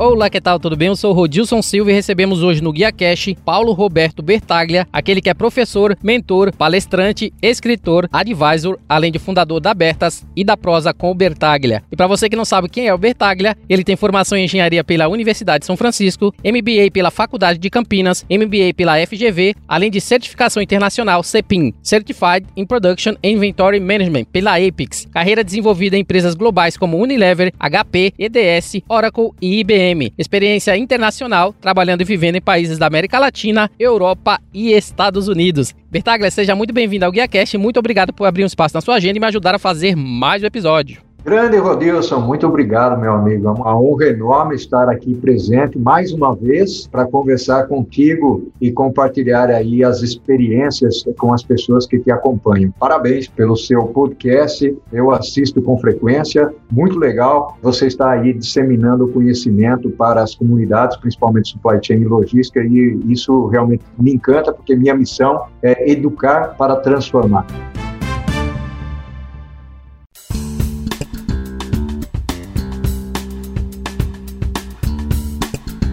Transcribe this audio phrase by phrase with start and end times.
[0.00, 0.60] Olá, que tal?
[0.60, 0.86] Tudo bem?
[0.86, 5.28] Eu sou Rodilson Silva e recebemos hoje no Guia Cash Paulo Roberto Bertaglia, aquele que
[5.28, 11.10] é professor, mentor, palestrante, escritor, advisor, além de fundador da Bertas e da Prosa com
[11.10, 11.82] o Bertaglia.
[11.90, 14.84] E para você que não sabe quem é o Bertaglia, ele tem formação em engenharia
[14.84, 20.00] pela Universidade de São Francisco, MBA pela Faculdade de Campinas, MBA pela FGV, além de
[20.00, 25.08] certificação internacional CEPIM, Certified in Production and Inventory Management pela Apex.
[25.10, 29.87] Carreira desenvolvida em empresas globais como Unilever, HP, EDS, Oracle e IBM
[30.18, 35.74] experiência internacional, trabalhando e vivendo em países da América Latina, Europa e Estados Unidos.
[35.90, 39.16] Bertaglia, seja muito bem-vindo ao GuiaCast muito obrigado por abrir um espaço na sua agenda
[39.16, 41.07] e me ajudar a fazer mais um episódio.
[41.28, 43.48] Grande Rodilson, muito obrigado, meu amigo.
[43.48, 49.50] É uma honra enorme estar aqui presente mais uma vez para conversar contigo e compartilhar
[49.50, 52.72] aí as experiências com as pessoas que te acompanham.
[52.80, 54.74] Parabéns pelo seu podcast.
[54.90, 56.50] Eu assisto com frequência.
[56.72, 57.58] Muito legal.
[57.60, 63.48] Você está aí disseminando conhecimento para as comunidades, principalmente supply chain e logística, e isso
[63.48, 67.44] realmente me encanta porque minha missão é educar para transformar.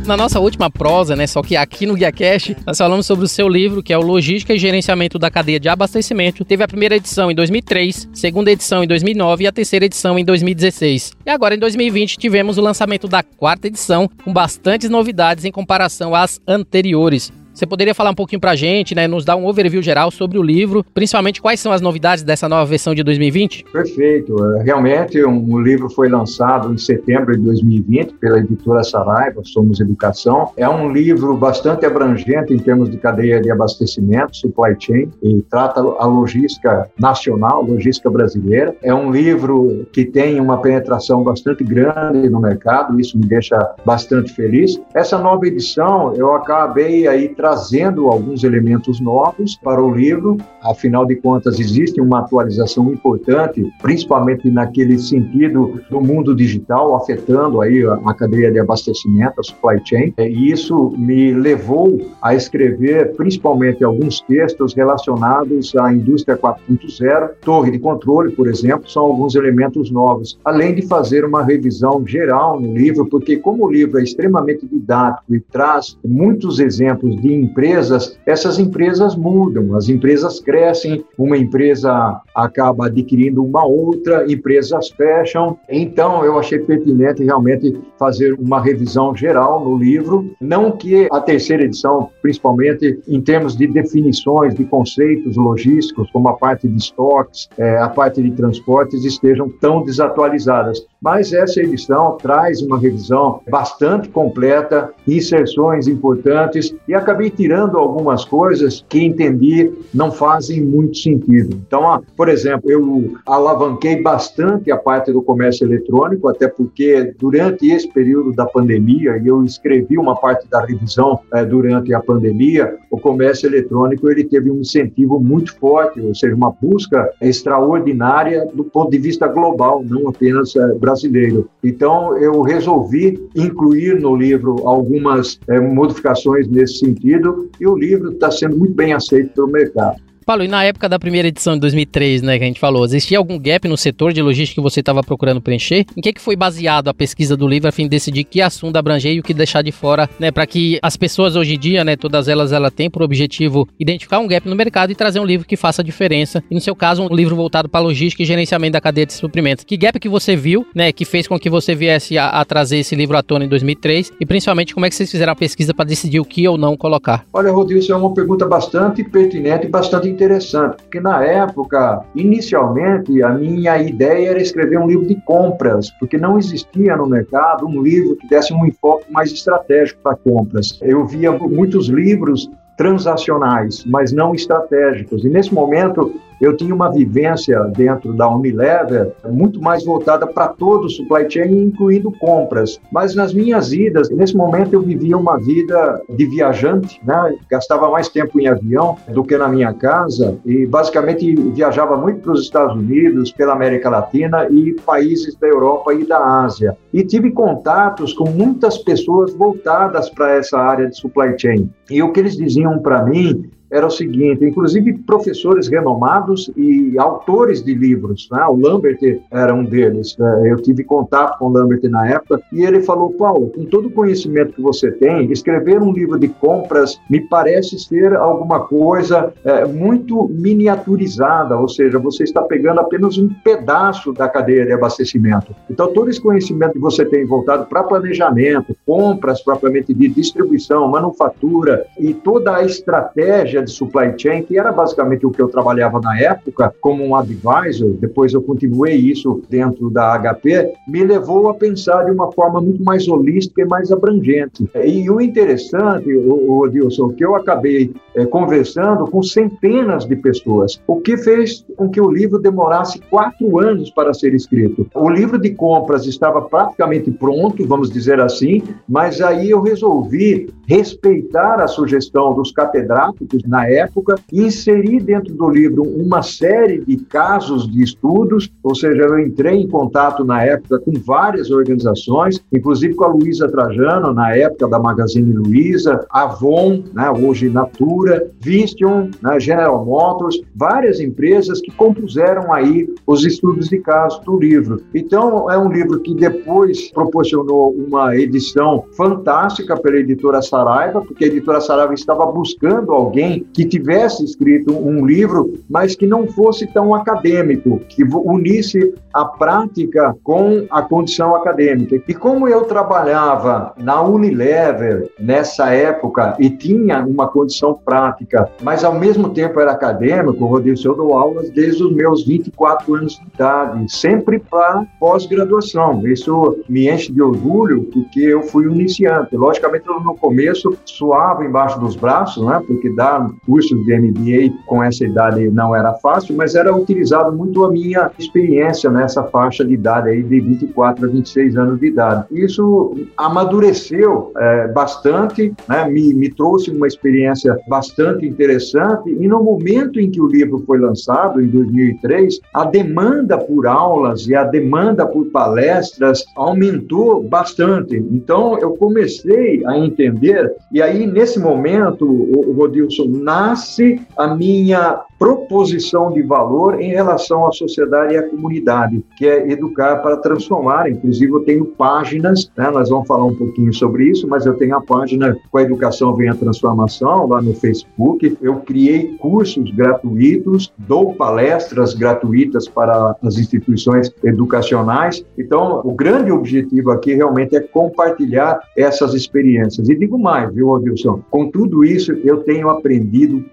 [0.05, 3.27] Na nossa última prosa, né, só que aqui no Guia Cash, nós falamos sobre o
[3.27, 6.45] seu livro, que é o Logística e Gerenciamento da Cadeia de Abastecimento.
[6.45, 10.23] Teve a primeira edição em 2003, segunda edição em 2009 e a terceira edição em
[10.23, 11.13] 2016.
[11.25, 16.13] E agora em 2020 tivemos o lançamento da quarta edição, com bastantes novidades em comparação
[16.13, 17.33] às anteriores.
[17.55, 20.43] Você poderia falar um pouquinho pra gente, né, nos dar um overview geral sobre o
[20.43, 23.63] livro, principalmente quais são as novidades dessa nova versão de 2020?
[23.71, 24.35] Perfeito.
[24.57, 29.79] É, realmente, um, o livro foi lançado em setembro de 2020 pela editora Saraiva, Somos
[29.79, 30.51] Educação.
[30.57, 35.79] É um livro bastante abrangente em termos de cadeia de abastecimento, supply chain, e trata
[35.79, 38.75] a logística nacional, logística brasileira.
[38.83, 44.33] É um livro que tem uma penetração bastante grande no mercado, isso me deixa bastante
[44.33, 44.77] feliz.
[44.93, 50.35] Essa nova edição, eu acabei aí trazendo alguns elementos novos para o livro.
[50.63, 57.85] Afinal de contas, existe uma atualização importante, principalmente naquele sentido do mundo digital, afetando aí
[57.85, 60.11] a, cadeia de abastecimento, a supply chain.
[60.17, 67.77] E isso me levou a escrever principalmente alguns textos relacionados à indústria 4.0, torre de
[67.77, 70.39] controle, por exemplo, são alguns elementos novos.
[70.43, 75.35] Além de fazer uma revisão geral no livro, porque como o livro é extremamente didático
[75.35, 82.87] e traz muitos exemplos de empresas, essas empresas mudam, as empresas crescem, uma empresa acaba
[82.87, 85.57] adquirindo uma outra, empresas fecham.
[85.69, 91.63] Então, eu achei pertinente realmente fazer uma revisão geral no livro, não que a terceira
[91.63, 97.77] edição, principalmente em termos de definições de conceitos logísticos, como a parte de estoques, é,
[97.77, 100.85] a parte de transportes, estejam tão desatualizadas.
[101.01, 108.85] Mas essa edição traz uma revisão bastante completa, inserções importantes e acabei tirando algumas coisas
[108.87, 111.55] que entendi não fazem muito sentido.
[111.67, 117.87] Então, por exemplo, eu alavanquei bastante a parte do comércio eletrônico, até porque durante esse
[117.91, 122.99] período da pandemia, e eu escrevi uma parte da revisão eh, durante a pandemia, o
[122.99, 128.91] comércio eletrônico ele teve um incentivo muito forte, ou seja, uma busca extraordinária do ponto
[128.91, 131.49] de vista global, não apenas eh, brasileiro.
[131.63, 137.14] Então, eu resolvi incluir no livro algumas eh, modificações nesse sentido
[137.59, 140.01] e o livro está sendo muito bem aceito pelo mercado.
[140.25, 143.19] Paulo, e na época da primeira edição de 2003, né, que a gente falou, existia
[143.19, 145.85] algum gap no setor de logística que você estava procurando preencher?
[145.95, 148.75] Em que, que foi baseado a pesquisa do livro a fim de decidir que assunto
[148.75, 151.83] abranger e o que deixar de fora, né, para que as pessoas hoje em dia,
[151.83, 155.25] né, todas elas, ela têm por objetivo identificar um gap no mercado e trazer um
[155.25, 156.43] livro que faça diferença.
[156.49, 159.63] E no seu caso, um livro voltado para logística e gerenciamento da cadeia de suprimentos.
[159.63, 162.79] Que gap que você viu, né, que fez com que você viesse a, a trazer
[162.79, 165.71] esse livro à tona em 2003 e principalmente como é que vocês fizeram a pesquisa
[165.71, 167.27] para decidir o que ou não colocar?
[167.31, 173.21] Olha, Rodrigo, isso é uma pergunta bastante pertinente e bastante interessante, porque na época, inicialmente,
[173.21, 177.81] a minha ideia era escrever um livro de compras, porque não existia no mercado um
[177.81, 180.79] livro que desse um enfoque mais estratégico para compras.
[180.81, 185.23] Eu via muitos livros transacionais, mas não estratégicos.
[185.23, 190.85] E nesse momento eu tinha uma vivência dentro da Unilever muito mais voltada para todo
[190.85, 192.79] o supply chain, incluindo compras.
[192.91, 197.35] Mas nas minhas idas, nesse momento eu vivia uma vida de viajante, né?
[197.49, 202.33] gastava mais tempo em avião do que na minha casa e basicamente viajava muito para
[202.33, 206.77] os Estados Unidos, pela América Latina e países da Europa e da Ásia.
[206.93, 211.69] E tive contatos com muitas pessoas voltadas para essa área de supply chain.
[211.89, 217.63] E o que eles diziam para mim era o seguinte, inclusive professores renomados e autores
[217.63, 218.43] de livros, né?
[218.45, 218.99] o Lambert
[219.31, 220.51] era um deles, né?
[220.51, 223.91] eu tive contato com o Lambert na época, e ele falou, Paulo, com todo o
[223.91, 229.65] conhecimento que você tem, escrever um livro de compras me parece ser alguma coisa é,
[229.65, 235.55] muito miniaturizada, ou seja, você está pegando apenas um pedaço da cadeia de abastecimento.
[235.69, 241.85] Então, todo esse conhecimento que você tem voltado para planejamento, compras propriamente de distribuição, manufatura
[241.99, 246.19] e toda a estratégia de supply chain, que era basicamente o que eu trabalhava na
[246.19, 252.03] época como um advisor, depois eu continuei isso dentro da HP, me levou a pensar
[252.03, 254.69] de uma forma muito mais holística e mais abrangente.
[254.83, 260.99] E o interessante, o, o que eu acabei é, conversando com centenas de pessoas, o
[260.99, 264.87] que fez com que o livro demorasse quatro anos para ser escrito.
[264.93, 271.61] O livro de compras estava praticamente pronto, vamos dizer assim, mas aí eu resolvi respeitar
[271.61, 277.83] a sugestão dos catedráticos na época, inserir dentro do livro uma série de casos de
[277.83, 283.07] estudos, ou seja, eu entrei em contato na época com várias organizações, inclusive com a
[283.07, 290.41] Luísa Trajano, na época da Magazine Luiza, Avon, né, hoje Natura, Vistion, né, General Motors,
[290.55, 294.81] várias empresas que compuseram aí os estudos de caso do livro.
[294.93, 301.27] Então, é um livro que depois proporcionou uma edição fantástica pela editora Saraiva, porque a
[301.27, 306.93] editora Saraiva estava buscando alguém que tivesse escrito um livro, mas que não fosse tão
[306.93, 312.01] acadêmico, que unisse a prática com a condição acadêmica.
[312.07, 318.93] E como eu trabalhava na Unilever nessa época e tinha uma condição prática, mas ao
[318.93, 323.85] mesmo tempo era acadêmico, Rodrigo, eu dou aulas desde os meus 24 anos de idade,
[323.89, 326.05] sempre para pós-graduação.
[326.05, 329.35] Isso me enche de orgulho porque eu fui iniciante.
[329.35, 332.61] Logicamente, no começo suava embaixo dos braços, né?
[332.67, 332.89] Porque
[333.25, 337.71] dar cursos de MBA com essa idade não era fácil, mas era utilizado muito a
[337.71, 342.25] minha experiência nessa faixa de idade aí de 24 a 26 anos de idade.
[342.31, 345.87] Isso amadureceu é, bastante, né?
[345.89, 350.79] me, me trouxe uma experiência bastante interessante e no momento em que o livro foi
[350.79, 357.95] lançado, em 2003, a demanda por aulas e a demanda por palestras aumentou bastante.
[358.11, 366.11] Então, eu comecei a entender, e aí, nesse momento, o Rodilson, nasce a minha proposição
[366.11, 370.89] de valor em relação à sociedade e à comunidade, que é educar para transformar.
[370.89, 374.75] Inclusive, eu tenho páginas, né, nós vamos falar um pouquinho sobre isso, mas eu tenho
[374.75, 378.37] a página Com a Educação Vem a Transformação, lá no Facebook.
[378.41, 385.25] Eu criei cursos gratuitos, dou palestras gratuitas para as instituições educacionais.
[385.37, 389.87] Então, o grande objetivo aqui realmente é compartilhar essas experiências.
[389.87, 391.21] E digo mais, viu, Wilson?
[391.31, 393.04] Com tudo isso, eu tenho aprendido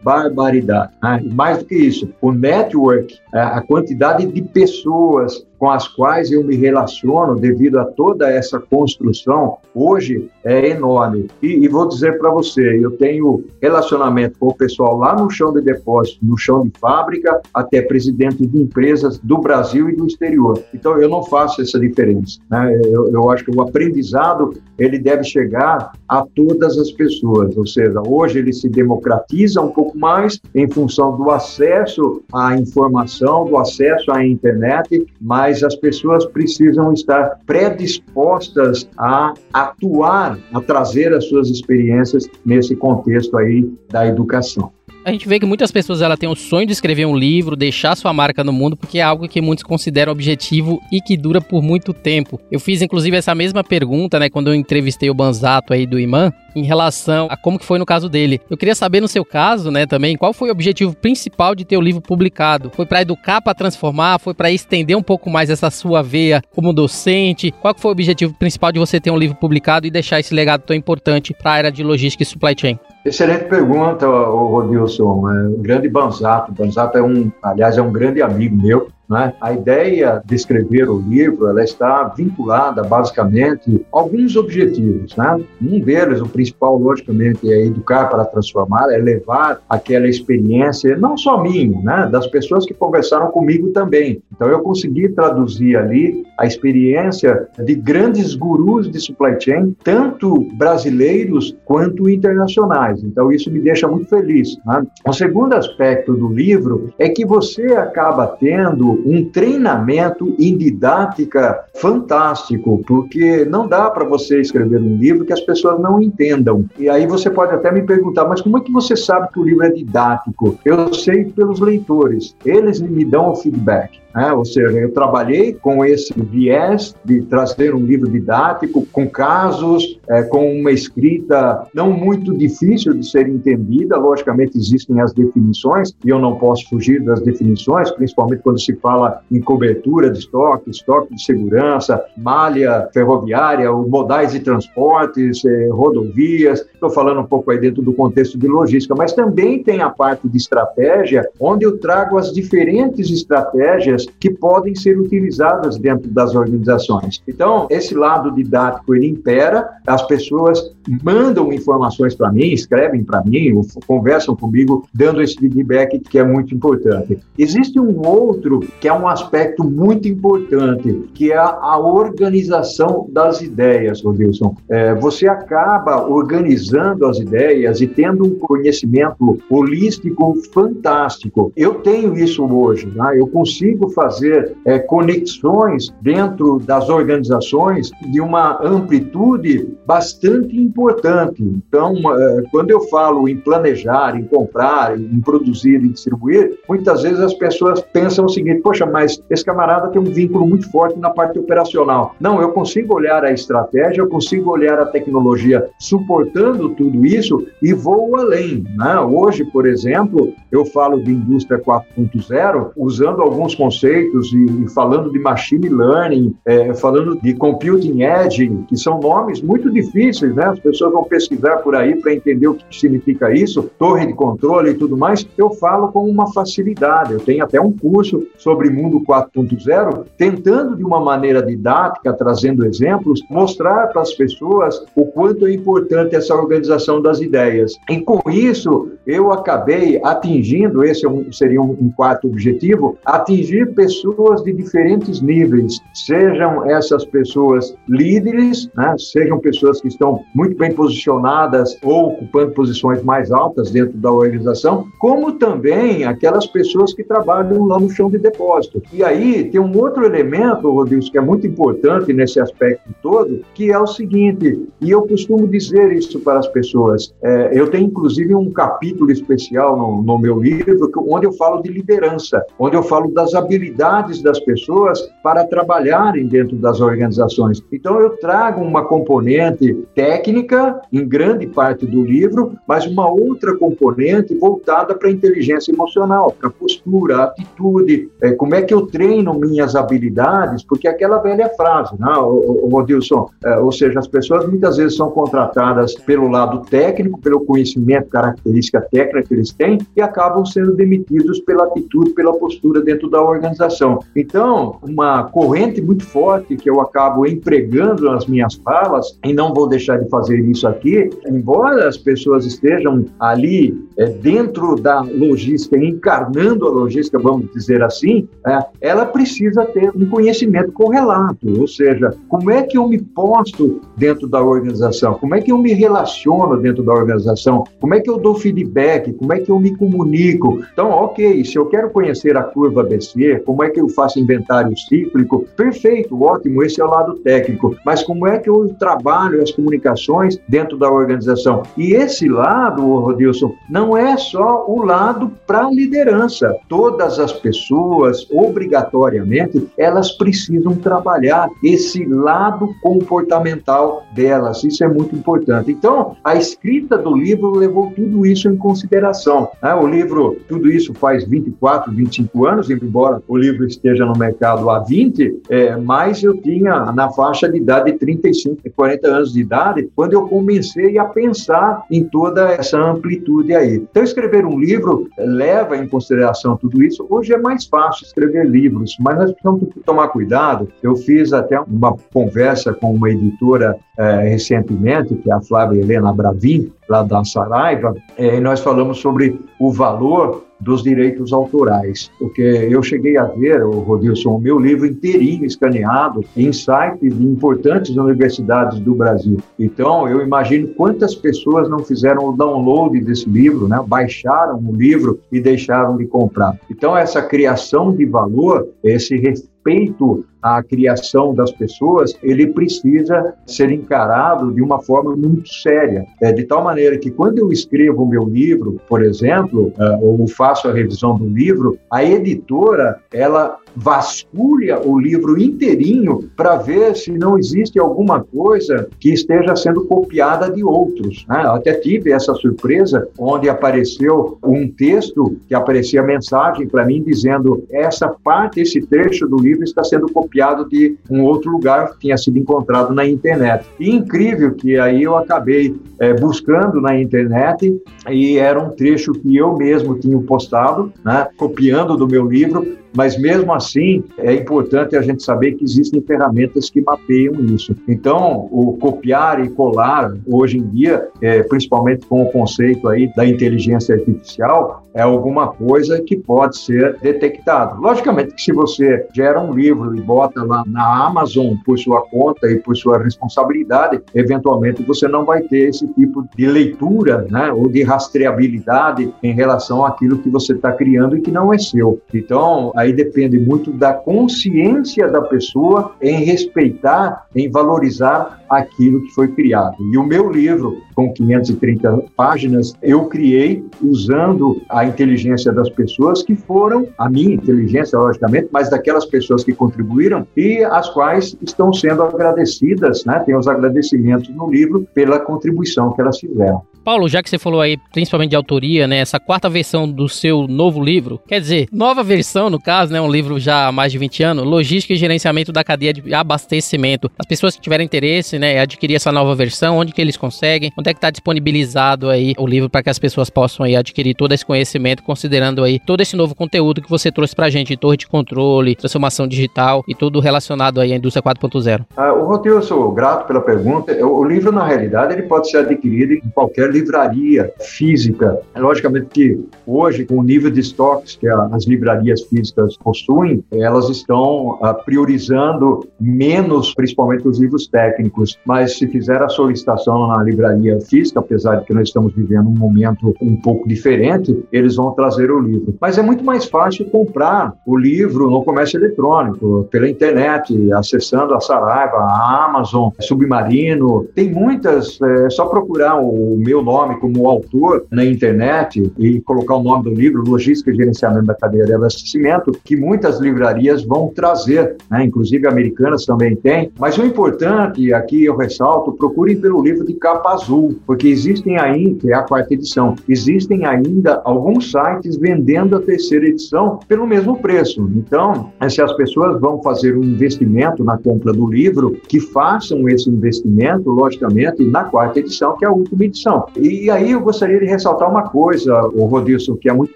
[0.02, 0.92] barbaridade.
[1.02, 1.22] Né?
[1.32, 6.56] Mais do que isso, o network, a quantidade de pessoas com as quais eu me
[6.56, 11.28] relaciono devido a toda essa construção, hoje é enorme.
[11.40, 15.52] E, e vou dizer para você, eu tenho relacionamento com o pessoal lá no chão
[15.52, 20.60] de depósito, no chão de fábrica, até presidente de empresas do Brasil e do exterior.
[20.74, 22.40] Então, eu não faço essa diferença.
[22.50, 22.80] Né?
[22.86, 28.02] Eu, eu acho que o aprendizado ele deve chegar a todas as pessoas, ou seja,
[28.04, 34.10] hoje ele se democratiza um pouco mais em função do acesso à informação, do acesso
[34.10, 41.50] à internet, mas mas as pessoas precisam estar predispostas a atuar, a trazer as suas
[41.50, 44.72] experiências nesse contexto aí da educação.
[45.04, 47.96] A gente vê que muitas pessoas ela têm o sonho de escrever um livro, deixar
[47.96, 51.60] sua marca no mundo, porque é algo que muitos consideram objetivo e que dura por
[51.60, 52.40] muito tempo.
[52.52, 56.32] Eu fiz inclusive essa mesma pergunta, né, quando eu entrevistei o Banzato aí do Iman,
[56.54, 58.40] em relação a como que foi no caso dele.
[58.48, 61.76] Eu queria saber no seu caso, né, também, qual foi o objetivo principal de ter
[61.76, 62.70] o livro publicado?
[62.72, 66.72] Foi para educar, para transformar, foi para estender um pouco mais essa sua veia como
[66.72, 67.50] docente?
[67.60, 70.62] Qual foi o objetivo principal de você ter um livro publicado e deixar esse legado
[70.62, 72.78] tão importante para a área de logística e supply chain?
[73.04, 75.30] Excelente pergunta, Rodilson.
[75.30, 76.52] É um grande Banzato.
[76.52, 78.88] Banzato é um, aliás, é um grande amigo meu.
[79.12, 79.34] Né?
[79.38, 85.14] A ideia de escrever o livro ela está vinculada basicamente a alguns objetivos.
[85.14, 85.44] Né?
[85.60, 91.42] Um deles, o principal, logicamente, é educar para transformar, é levar aquela experiência, não só
[91.42, 92.08] minha, né?
[92.10, 94.22] das pessoas que conversaram comigo também.
[94.34, 101.54] Então, eu consegui traduzir ali a experiência de grandes gurus de supply chain, tanto brasileiros
[101.66, 103.02] quanto internacionais.
[103.04, 104.56] Então, isso me deixa muito feliz.
[104.64, 104.86] Né?
[105.06, 112.82] O segundo aspecto do livro é que você acaba tendo um treinamento em didática fantástico,
[112.86, 116.66] porque não dá para você escrever um livro que as pessoas não entendam.
[116.78, 119.44] E aí você pode até me perguntar, mas como é que você sabe que o
[119.44, 120.58] livro é didático?
[120.64, 124.01] Eu sei pelos leitores, eles me dão o feedback.
[124.14, 129.98] É, ou seja, eu trabalhei com esse viés de trazer um livro didático, com casos,
[130.08, 133.96] é, com uma escrita não muito difícil de ser entendida.
[133.96, 139.22] Logicamente, existem as definições, e eu não posso fugir das definições, principalmente quando se fala
[139.30, 146.60] em cobertura de estoque, estoque de segurança, malha ferroviária, modais de transportes, é, rodovias.
[146.60, 150.28] Estou falando um pouco aí dentro do contexto de logística, mas também tem a parte
[150.28, 157.22] de estratégia, onde eu trago as diferentes estratégias que podem ser utilizadas dentro das organizações.
[157.26, 163.60] Então, esse lado didático ele impera, as pessoas mandam informações para mim, escrevem para mim,
[163.86, 167.18] conversam comigo, dando esse feedback que é muito importante.
[167.38, 174.02] Existe um outro que é um aspecto muito importante, que é a organização das ideias,
[174.02, 174.54] Rodilson.
[174.68, 181.52] É, você acaba organizando as ideias e tendo um conhecimento holístico fantástico.
[181.56, 183.12] Eu tenho isso hoje, né?
[183.16, 191.42] eu consigo fazer é, conexões dentro das organizações de uma amplitude bastante importante.
[191.42, 197.20] Então, é, quando eu falo em planejar, em comprar, em produzir e distribuir, muitas vezes
[197.20, 201.10] as pessoas pensam o seguinte: poxa, mas esse camarada tem um vínculo muito forte na
[201.10, 202.14] parte operacional.
[202.20, 207.72] Não, eu consigo olhar a estratégia, eu consigo olhar a tecnologia suportando tudo isso e
[207.72, 208.64] vou além.
[208.76, 208.98] Né?
[209.00, 215.10] Hoje, por exemplo, eu falo de indústria 4.0 usando alguns conceitos conceitos e, e falando
[215.10, 220.46] de machine learning, é, falando de computing edge, que são nomes muito difíceis, né?
[220.46, 224.70] As pessoas vão pesquisar por aí para entender o que significa isso, torre de controle
[224.70, 225.26] e tudo mais.
[225.36, 227.12] Eu falo com uma facilidade.
[227.12, 233.20] Eu tenho até um curso sobre mundo 4.0, tentando de uma maneira didática, trazendo exemplos,
[233.28, 237.74] mostrar para as pessoas o quanto é importante essa organização das ideias.
[237.90, 244.52] E com isso, eu acabei atingindo, esse é seria um, quarto objetivo, atingir pessoas de
[244.52, 252.12] diferentes níveis, sejam essas pessoas líderes, né, sejam pessoas que estão muito bem posicionadas ou
[252.12, 257.90] ocupando posições mais altas dentro da organização, como também aquelas pessoas que trabalham lá no
[257.90, 258.82] chão de depósito.
[258.92, 263.70] E aí tem um outro elemento, Rodrigo, que é muito importante nesse aspecto todo, que
[263.70, 268.34] é o seguinte, e eu costumo dizer isso para as pessoas, é, eu tenho inclusive
[268.34, 273.10] um capítulo especial no, no meu livro, onde eu falo de liderança, onde eu falo
[273.12, 277.62] das habilidades habilidades das pessoas para trabalharem dentro das organizações.
[277.72, 284.34] Então, eu trago uma componente técnica em grande parte do livro, mas uma outra componente
[284.34, 288.86] voltada para a inteligência emocional, para a postura, a atitude, é, como é que eu
[288.86, 294.76] treino minhas habilidades, porque aquela velha frase, né, Odilson, é, ou seja, as pessoas muitas
[294.76, 300.44] vezes são contratadas pelo lado técnico, pelo conhecimento, característica técnica que eles têm, e acabam
[300.44, 304.00] sendo demitidos pela atitude, pela postura dentro da organização organização.
[304.16, 309.68] Então, uma corrente muito forte que eu acabo empregando nas minhas falas, e não vou
[309.68, 316.66] deixar de fazer isso aqui, embora as pessoas estejam ali é, dentro da logística, encarnando
[316.66, 322.50] a logística, vamos dizer assim, é, ela precisa ter um conhecimento correlato, ou seja, como
[322.50, 326.82] é que eu me posto dentro da organização, como é que eu me relaciono dentro
[326.82, 330.62] da organização, como é que eu dou feedback, como é que eu me comunico.
[330.72, 334.76] Então, ok, se eu quero conhecer a curva BC, como é que eu faço inventário
[334.76, 335.46] cíclico?
[335.56, 337.76] Perfeito, ótimo, esse é o lado técnico.
[337.84, 341.62] Mas como é que eu trabalho as comunicações dentro da organização?
[341.76, 346.56] E esse lado, Rodilson, não é só o lado para liderança.
[346.68, 354.64] Todas as pessoas, obrigatoriamente, elas precisam trabalhar esse lado comportamental delas.
[354.64, 355.70] Isso é muito importante.
[355.70, 359.48] Então, a escrita do livro levou tudo isso em consideração.
[359.62, 359.74] Né?
[359.74, 364.80] O livro, tudo isso faz 24, 25 anos, embora o livro esteja no mercado há
[364.80, 369.40] 20, é, mas eu tinha na faixa de idade de 35 e 40 anos de
[369.40, 373.76] idade, quando eu comecei a pensar em toda essa amplitude aí.
[373.76, 377.06] Então, escrever um livro leva em consideração tudo isso.
[377.08, 380.68] Hoje é mais fácil escrever livros, mas nós precisamos tomar cuidado.
[380.82, 386.12] Eu fiz até uma conversa com uma editora é, recentemente, que é a Flávia Helena
[386.12, 392.40] Bravin, lá da Saraiva, é, e nós falamos sobre o valor dos direitos autorais, porque
[392.42, 397.96] eu cheguei a ver, o Rodilson, o meu livro inteirinho escaneado em sites de importantes
[397.96, 399.38] universidades do Brasil.
[399.58, 403.82] Então, eu imagino quantas pessoas não fizeram o download desse livro, né?
[403.86, 406.56] baixaram o livro e deixaram de comprar.
[406.70, 414.52] Então, essa criação de valor, esse respeito à criação das pessoas, ele precisa ser encarado
[414.52, 416.04] de uma forma muito séria.
[416.20, 420.26] É, de tal maneira que quando eu escrevo o meu livro, por exemplo, é, ou
[420.26, 427.10] faço a revisão do livro, a editora, ela vasculha o livro inteirinho para ver se
[427.10, 431.24] não existe alguma coisa que esteja sendo copiada de outros.
[431.26, 431.36] Né?
[431.46, 438.08] Até tive essa surpresa onde apareceu um texto que aparecia mensagem para mim dizendo essa
[438.08, 440.31] parte, esse trecho do livro está sendo copiado
[440.68, 443.66] de um outro lugar que tinha sido encontrado na internet.
[443.78, 449.36] E incrível que aí eu acabei é, buscando na internet e era um trecho que
[449.36, 455.02] eu mesmo tinha postado, né, copiando do meu livro, mas mesmo assim é importante a
[455.02, 457.74] gente saber que existem ferramentas que mapeiam isso.
[457.88, 463.26] Então, o copiar e colar hoje em dia, é, principalmente com o conceito aí da
[463.26, 467.80] inteligência artificial, é alguma coisa que pode ser detectado.
[467.80, 472.50] Logicamente que se você gera um livro e bota lá na Amazon por sua conta
[472.50, 477.68] e por sua responsabilidade, eventualmente você não vai ter esse tipo de leitura, né, ou
[477.68, 482.00] de rastreabilidade em relação àquilo que você está criando e que não é seu.
[482.12, 489.28] Então, aí depende muito da consciência da pessoa em respeitar, em valorizar aquilo que foi
[489.28, 489.76] criado.
[489.92, 496.34] E o meu livro, com 530 páginas, eu criei usando a inteligência das pessoas que
[496.34, 502.02] foram, a minha inteligência, logicamente, mas daquelas pessoas que contribuíram e as quais estão sendo
[502.02, 503.20] agradecidas, né?
[503.20, 506.62] Tem os agradecimentos no livro pela contribuição que elas fizeram.
[506.82, 510.46] Paulo, já que você falou aí principalmente de autoria, né, essa quarta versão do seu
[510.48, 513.98] novo livro, quer dizer, nova versão no caso, né, um livro já há mais de
[513.98, 517.10] 20 anos, Logística e Gerenciamento da Cadeia de Abastecimento.
[517.18, 520.72] As pessoas que tiverem interesse, né, adquirir essa nova versão, onde que eles conseguem?
[520.78, 524.14] Onde é que está disponibilizado aí o livro para que as pessoas possam aí adquirir
[524.14, 527.96] todo esse conhecimento, considerando aí todo esse novo conteúdo que você trouxe pra gente, torre
[527.96, 531.84] de controle, transformação digital e tudo relacionado aí à indústria 4.0?
[531.96, 533.92] Ah, o Roteiro, eu sou grato pela pergunta.
[534.04, 538.38] O livro, na realidade, ele pode ser adquirido em qualquer livraria física.
[538.56, 544.58] Logicamente que hoje, com o nível de estoques que as livrarias físicas possuem, elas estão
[544.60, 548.38] uh, priorizando menos, principalmente os livros técnicos.
[548.44, 552.58] Mas se fizer a solicitação na livraria física, apesar de que nós estamos vivendo um
[552.58, 555.74] momento um pouco diferente, eles vão trazer o livro.
[555.80, 561.40] Mas é muito mais fácil comprar o livro no comércio eletrônico, pela internet, acessando a
[561.40, 564.04] Saraiva, a Amazon, Submarino.
[564.14, 569.62] Tem muitas, é só procurar o meu nome como autor na internet e colocar o
[569.62, 574.76] nome do livro, Logística e Gerenciamento da Cadeia de Abastecimento, que muitas livrarias vão trazer,
[574.90, 575.04] né?
[575.04, 576.70] inclusive americanas também tem.
[576.78, 581.98] Mas o importante, aqui eu ressalto, procurem pelo livro de capa azul, porque existem ainda,
[582.00, 587.36] que é a quarta edição, existem ainda alguns sites vendendo a terceira edição pelo mesmo
[587.36, 587.90] preço.
[587.94, 593.08] Então, se as pessoas vão fazer um investimento na compra do livro, que façam esse
[593.08, 596.46] investimento, logicamente, na quarta edição, que é a última edição.
[596.56, 599.92] E aí eu gostaria de ressaltar uma coisa, o Rodilson, que é muito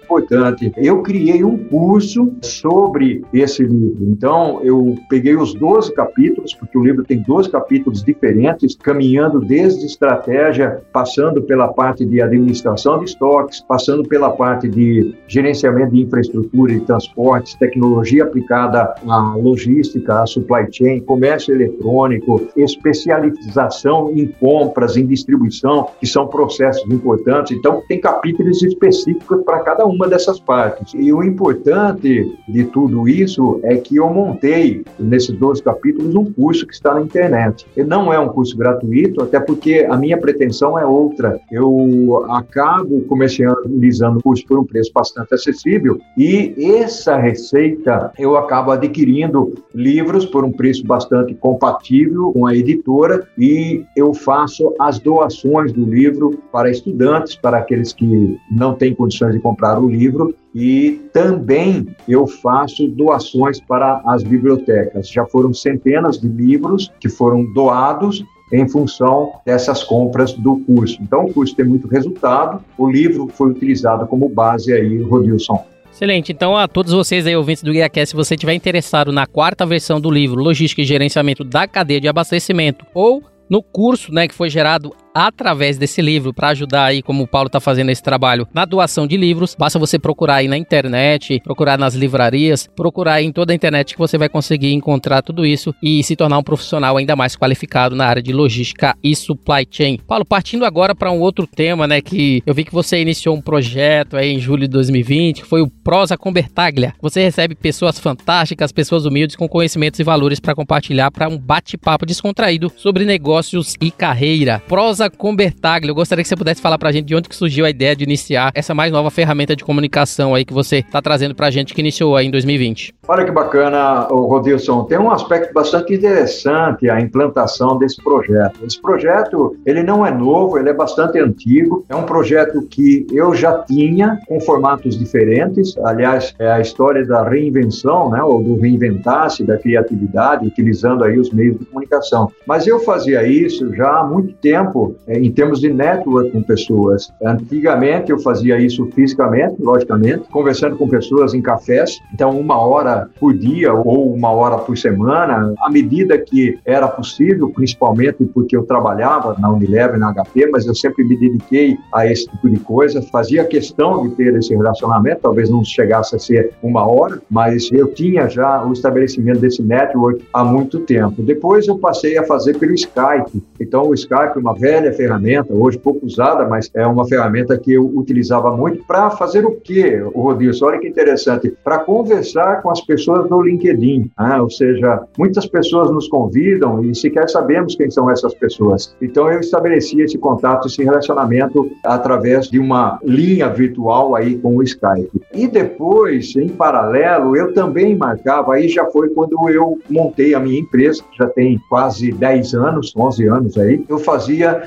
[0.03, 0.71] importante.
[0.77, 3.97] Eu criei um curso sobre esse livro.
[4.01, 9.85] Então, eu peguei os 12 capítulos, porque o livro tem 12 capítulos diferentes, caminhando desde
[9.85, 16.73] estratégia, passando pela parte de administração de estoques, passando pela parte de gerenciamento de infraestrutura
[16.73, 25.05] e transportes, tecnologia aplicada à logística, à supply chain, comércio eletrônico, especialização em compras, em
[25.05, 27.57] distribuição, que são processos importantes.
[27.57, 30.93] Então, tem capítulos específicos para cada uma dessas partes.
[30.95, 36.65] E o importante de tudo isso é que eu montei, nesses 12 capítulos, um curso
[36.65, 37.65] que está na internet.
[37.75, 41.39] E não é um curso gratuito, até porque a minha pretensão é outra.
[41.51, 48.71] Eu acabo comercializando o curso por um preço bastante acessível e essa receita eu acabo
[48.71, 55.71] adquirindo livros por um preço bastante compatível com a editora e eu faço as doações
[55.71, 61.01] do livro para estudantes, para aqueles que não têm condições de comprar o livro e
[61.13, 65.09] também eu faço doações para as bibliotecas.
[65.09, 70.97] Já foram centenas de livros que foram doados em função dessas compras do curso.
[71.01, 75.63] Então, o curso tem muito resultado, o livro foi utilizado como base aí, Rodilson.
[75.91, 76.31] Excelente.
[76.31, 79.99] Então, a todos vocês aí, ouvintes do GuiaCast, se você estiver interessado na quarta versão
[79.99, 84.49] do livro Logística e Gerenciamento da Cadeia de Abastecimento ou no curso, né, que foi
[84.49, 84.93] gerado
[85.25, 89.07] através desse livro para ajudar aí, como o Paulo está fazendo esse trabalho, na doação
[89.07, 89.55] de livros.
[89.57, 93.99] Basta você procurar aí na internet, procurar nas livrarias, procurar em toda a internet que
[93.99, 98.05] você vai conseguir encontrar tudo isso e se tornar um profissional ainda mais qualificado na
[98.05, 99.97] área de logística e supply chain.
[100.05, 103.41] Paulo, partindo agora para um outro tema, né, que eu vi que você iniciou um
[103.41, 106.93] projeto aí em julho de 2020, que foi o Prosa com Bertaglia.
[107.01, 112.05] Você recebe pessoas fantásticas, pessoas humildes com conhecimentos e valores para compartilhar para um bate-papo
[112.05, 114.61] descontraído sobre negócios e carreira.
[114.67, 115.91] Prosa com Bertaglia.
[115.91, 118.03] Eu gostaria que você pudesse falar pra gente de onde que surgiu a ideia de
[118.03, 121.81] iniciar essa mais nova ferramenta de comunicação aí que você está trazendo pra gente que
[121.81, 122.93] iniciou aí em 2020.
[123.07, 124.83] Olha que bacana, Rodilson.
[124.83, 128.59] Tem um aspecto bastante interessante a implantação desse projeto.
[128.65, 131.85] Esse projeto, ele não é novo, ele é bastante antigo.
[131.87, 135.77] É um projeto que eu já tinha com formatos diferentes.
[135.77, 141.31] Aliás, é a história da reinvenção, né, ou do reinventar-se da criatividade, utilizando aí os
[141.31, 142.31] meios de comunicação.
[142.45, 147.11] Mas eu fazia isso já há muito tempo em termos de network com pessoas.
[147.23, 151.99] Antigamente eu fazia isso fisicamente, logicamente, conversando com pessoas em cafés.
[152.13, 157.49] Então, uma hora por dia ou uma hora por semana, à medida que era possível,
[157.49, 162.27] principalmente porque eu trabalhava na Unilever, na HP, mas eu sempre me dediquei a esse
[162.27, 166.85] tipo de coisa, fazia questão de ter esse relacionamento, talvez não chegasse a ser uma
[166.85, 171.21] hora, mas eu tinha já o estabelecimento desse network há muito tempo.
[171.21, 173.43] Depois eu passei a fazer pelo Skype.
[173.59, 177.73] Então o Skype é uma velha ferramenta, hoje pouco usada, mas é uma ferramenta que
[177.73, 180.67] eu utilizava muito para fazer o quê, o Rodilson?
[180.67, 184.39] Olha que interessante, para conversar com as pessoas no LinkedIn, né?
[184.39, 188.95] ou seja, muitas pessoas nos convidam e sequer sabemos quem são essas pessoas.
[189.01, 194.63] Então eu estabeleci esse contato, esse relacionamento através de uma linha virtual aí com o
[194.63, 195.21] Skype.
[195.33, 200.59] E depois, em paralelo, eu também marcava, aí já foi quando eu montei a minha
[200.59, 204.66] empresa, já tem quase 10 anos, 11 anos aí, eu fazia